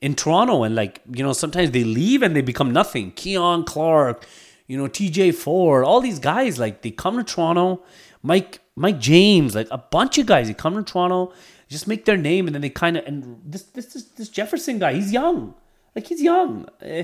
[0.02, 3.12] in Toronto and like you know sometimes they leave and they become nothing.
[3.12, 4.26] Keon Clark,
[4.66, 7.84] you know TJ Ford, all these guys like they come to Toronto.
[8.24, 11.32] Mike Mike James, like a bunch of guys, they come to Toronto,
[11.74, 14.80] just make their name, and then they kind of and this this this, this Jefferson
[14.80, 15.56] guy, he's young,
[15.96, 16.70] like he's young.
[16.82, 17.04] Uh,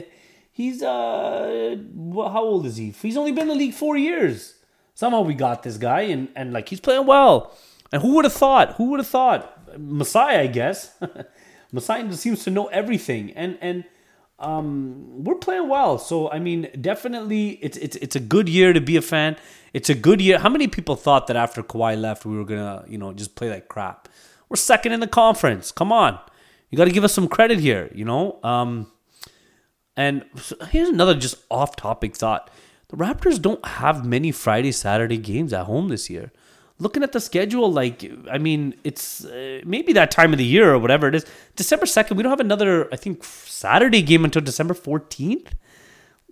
[0.51, 1.75] he's uh,
[2.15, 2.91] how old is he?
[2.91, 4.55] He's only been in the league four years.
[4.93, 7.55] Somehow we got this guy, and and like he's playing well.
[7.91, 8.75] And who would have thought?
[8.75, 9.41] Who would have thought?
[9.77, 10.95] Messiah, I guess.
[11.71, 13.83] Masai seems to know everything, and and
[14.39, 15.97] um, we're playing well.
[15.97, 19.37] So I mean, definitely, it's it's it's a good year to be a fan.
[19.73, 20.39] It's a good year.
[20.39, 23.49] How many people thought that after Kawhi left, we were gonna you know just play
[23.49, 24.09] like crap?
[24.49, 25.71] We're second in the conference.
[25.71, 26.19] Come on,
[26.69, 27.89] you got to give us some credit here.
[27.93, 28.39] You know.
[28.43, 28.91] Um,
[29.95, 30.25] and
[30.69, 32.49] here's another just off-topic thought:
[32.89, 36.31] the Raptors don't have many Friday Saturday games at home this year
[36.79, 40.73] looking at the schedule, like I mean, it's uh, maybe that time of the year
[40.73, 41.25] or whatever it is.
[41.55, 45.53] December second, we don't have another, I think, Saturday game until December fourteenth.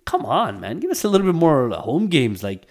[0.06, 2.42] Come on, man, give us a little bit more home games.
[2.42, 2.66] Like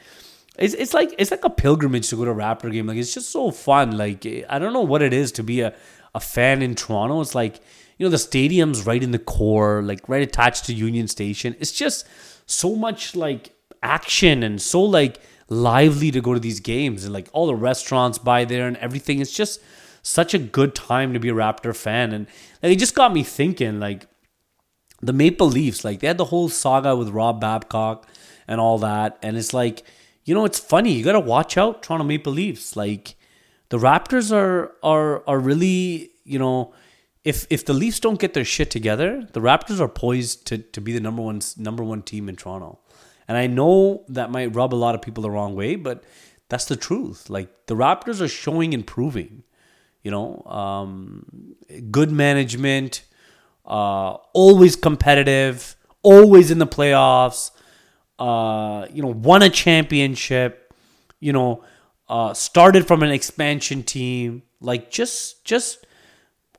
[0.58, 2.88] it's it's like it's like a pilgrimage to go to a Raptor game.
[2.88, 3.98] Like it's just so fun.
[3.98, 5.74] Like I don't know what it is to be a
[6.16, 7.22] a fan in Toronto.
[7.22, 7.60] It's like
[7.98, 11.56] you know the stadium's right in the core, like right attached to Union Station.
[11.60, 12.08] It's just
[12.46, 13.54] so much like
[13.84, 18.18] action and so like lively to go to these games and like all the restaurants
[18.18, 19.20] by there and everything.
[19.20, 19.62] It's just
[20.02, 22.14] such a good time to be a Raptor fan.
[22.14, 22.28] And
[22.64, 24.08] like, it just got me thinking like
[25.02, 28.08] the Maple Leafs, like they had the whole saga with Rob Babcock
[28.48, 29.18] and all that.
[29.22, 29.84] And it's like,
[30.28, 30.92] you know, it's funny.
[30.92, 32.76] You got to watch out, Toronto Maple Leafs.
[32.76, 33.16] Like
[33.70, 36.74] the Raptors are are are really, you know,
[37.24, 40.82] if if the Leafs don't get their shit together, the Raptors are poised to to
[40.82, 42.80] be the number one number one team in Toronto.
[43.30, 46.04] And I know that might rub a lot of people the wrong way, but
[46.50, 47.30] that's the truth.
[47.30, 49.44] Like the Raptors are showing improving.
[50.04, 51.56] You know, um,
[51.90, 53.04] good management,
[53.66, 57.52] uh, always competitive, always in the playoffs.
[58.20, 60.74] Uh, you know, won a championship.
[61.20, 61.64] You know,
[62.08, 64.44] uh, started from an expansion team.
[64.60, 65.86] Like just, just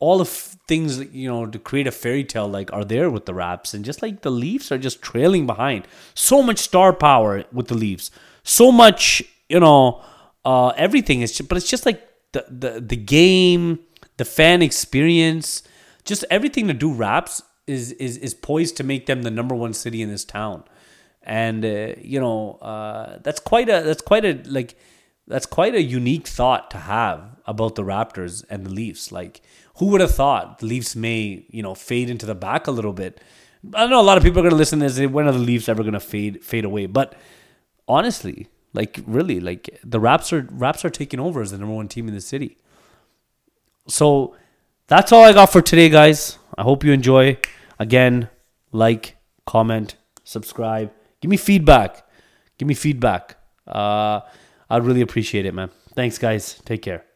[0.00, 3.34] all the things you know to create a fairy tale like are there with the
[3.34, 5.86] Raps, and just like the Leafs are just trailing behind.
[6.14, 8.10] So much star power with the Leafs,
[8.42, 10.02] so much you know
[10.44, 13.80] uh, everything is, but it's just like the the the game,
[14.16, 15.62] the fan experience,
[16.04, 19.72] just everything to do Raps is is is poised to make them the number one
[19.72, 20.64] city in this town.
[21.28, 24.74] And uh, you know uh, that's quite a that's quite a like
[25.26, 29.12] that's quite a unique thought to have about the Raptors and the Leafs.
[29.12, 29.42] Like,
[29.76, 32.94] who would have thought the Leafs may you know fade into the back a little
[32.94, 33.20] bit?
[33.74, 35.10] I don't know a lot of people are going to listen to this.
[35.10, 36.86] When are the Leafs ever going to fade fade away?
[36.86, 37.14] But
[37.86, 41.88] honestly, like really, like the Raps are Raps are taking over as the number one
[41.88, 42.56] team in the city.
[43.86, 44.34] So
[44.86, 46.38] that's all I got for today, guys.
[46.56, 47.38] I hope you enjoy.
[47.78, 48.28] Again,
[48.72, 49.16] like,
[49.46, 50.90] comment, subscribe.
[51.20, 52.04] Give me feedback.
[52.58, 53.36] Give me feedback.
[53.66, 54.20] Uh,
[54.70, 55.70] I'd really appreciate it, man.
[55.94, 56.60] Thanks, guys.
[56.64, 57.07] Take care.